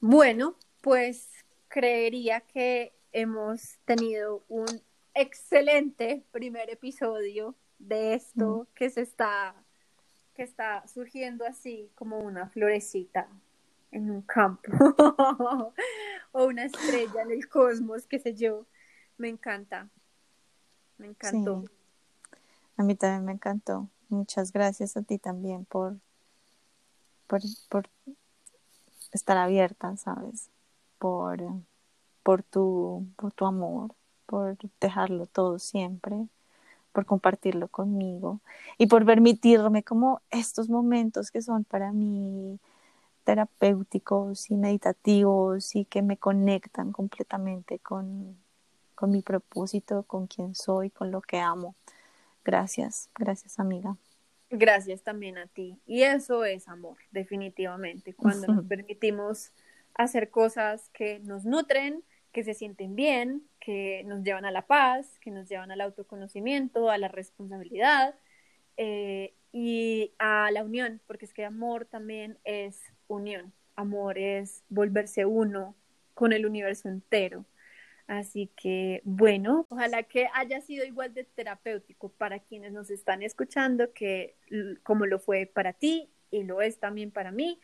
Bueno, 0.00 0.56
pues 0.82 1.28
creería 1.68 2.40
que 2.40 2.92
hemos 3.12 3.78
tenido 3.84 4.42
un 4.48 4.82
excelente 5.14 6.26
primer 6.32 6.68
episodio 6.68 7.54
de 7.78 8.14
esto 8.14 8.66
que 8.74 8.90
se 8.90 9.02
está, 9.02 9.54
que 10.34 10.42
está 10.42 10.86
surgiendo 10.86 11.46
así 11.46 11.90
como 11.94 12.18
una 12.18 12.48
florecita 12.48 13.28
en 13.90 14.10
un 14.10 14.22
campo 14.22 14.70
o 16.32 16.44
una 16.44 16.64
estrella 16.64 17.22
en 17.22 17.30
el 17.30 17.48
cosmos, 17.48 18.06
qué 18.06 18.18
sé 18.18 18.34
yo. 18.34 18.66
Me 19.16 19.28
encanta. 19.28 19.88
Me 20.98 21.06
encantó. 21.06 21.64
A 22.76 22.82
mí 22.82 22.94
también 22.94 23.24
me 23.24 23.32
encantó. 23.32 23.88
Muchas 24.08 24.52
gracias 24.52 24.96
a 24.96 25.02
ti 25.02 25.18
también 25.18 25.64
por, 25.64 25.96
por, 27.26 27.40
por 27.68 27.88
estar 29.12 29.36
abierta, 29.36 29.96
¿sabes? 29.96 30.50
Por, 30.98 31.40
por, 32.22 32.42
tu, 32.42 33.06
por 33.16 33.32
tu 33.32 33.46
amor, 33.46 33.94
por 34.26 34.56
dejarlo 34.80 35.26
todo 35.26 35.58
siempre 35.58 36.28
por 36.92 37.06
compartirlo 37.06 37.68
conmigo 37.68 38.40
y 38.76 38.86
por 38.86 39.04
permitirme 39.04 39.82
como 39.82 40.20
estos 40.30 40.68
momentos 40.68 41.30
que 41.30 41.42
son 41.42 41.64
para 41.64 41.92
mí 41.92 42.58
terapéuticos 43.24 44.50
y 44.50 44.56
meditativos 44.56 45.76
y 45.76 45.84
que 45.84 46.02
me 46.02 46.16
conectan 46.16 46.92
completamente 46.92 47.78
con, 47.78 48.38
con 48.94 49.10
mi 49.10 49.22
propósito, 49.22 50.02
con 50.04 50.26
quien 50.26 50.54
soy, 50.54 50.90
con 50.90 51.10
lo 51.10 51.20
que 51.20 51.38
amo. 51.38 51.74
Gracias, 52.44 53.10
gracias 53.14 53.58
amiga. 53.58 53.96
Gracias 54.50 55.02
también 55.02 55.36
a 55.36 55.46
ti. 55.46 55.78
Y 55.84 56.04
eso 56.04 56.44
es 56.44 56.68
amor, 56.68 56.96
definitivamente, 57.10 58.14
cuando 58.14 58.46
nos 58.46 58.64
permitimos 58.68 59.52
hacer 59.94 60.30
cosas 60.30 60.88
que 60.94 61.18
nos 61.18 61.44
nutren, 61.44 62.02
que 62.38 62.44
se 62.44 62.54
sienten 62.54 62.94
bien, 62.94 63.42
que 63.58 64.04
nos 64.06 64.22
llevan 64.22 64.44
a 64.44 64.52
la 64.52 64.68
paz, 64.68 65.18
que 65.18 65.32
nos 65.32 65.48
llevan 65.48 65.72
al 65.72 65.80
autoconocimiento, 65.80 66.88
a 66.88 66.96
la 66.96 67.08
responsabilidad 67.08 68.14
eh, 68.76 69.34
y 69.50 70.12
a 70.20 70.48
la 70.52 70.62
unión, 70.62 71.00
porque 71.08 71.24
es 71.24 71.34
que 71.34 71.44
amor 71.44 71.86
también 71.86 72.38
es 72.44 72.80
unión, 73.08 73.52
amor 73.74 74.18
es 74.18 74.62
volverse 74.68 75.26
uno 75.26 75.74
con 76.14 76.32
el 76.32 76.46
universo 76.46 76.88
entero. 76.88 77.44
Así 78.06 78.52
que 78.54 79.02
bueno, 79.02 79.66
ojalá 79.68 80.04
que 80.04 80.28
haya 80.32 80.60
sido 80.60 80.84
igual 80.84 81.12
de 81.14 81.24
terapéutico 81.24 82.08
para 82.08 82.38
quienes 82.38 82.70
nos 82.72 82.88
están 82.88 83.24
escuchando, 83.24 83.92
que 83.92 84.36
como 84.84 85.06
lo 85.06 85.18
fue 85.18 85.46
para 85.46 85.72
ti 85.72 86.08
y 86.30 86.44
lo 86.44 86.62
es 86.62 86.78
también 86.78 87.10
para 87.10 87.32
mí 87.32 87.58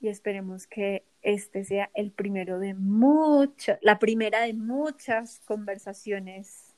y 0.00 0.08
esperemos 0.08 0.66
que 0.66 1.04
este 1.22 1.64
sea 1.64 1.90
el 1.94 2.12
primero 2.12 2.58
de 2.58 2.74
muchas, 2.74 3.78
la 3.82 3.98
primera 3.98 4.42
de 4.42 4.54
muchas 4.54 5.40
conversaciones 5.46 6.74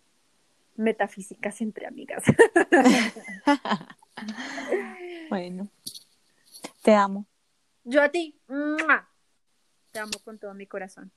metafísicas 0.76 1.60
entre 1.60 1.86
amigas. 1.86 2.24
bueno, 5.30 5.68
te 6.82 6.94
amo. 6.94 7.26
Yo 7.84 8.02
a 8.02 8.10
ti. 8.10 8.38
Te 9.90 9.98
amo 9.98 10.12
con 10.24 10.38
todo 10.38 10.54
mi 10.54 10.66
corazón. 10.66 11.10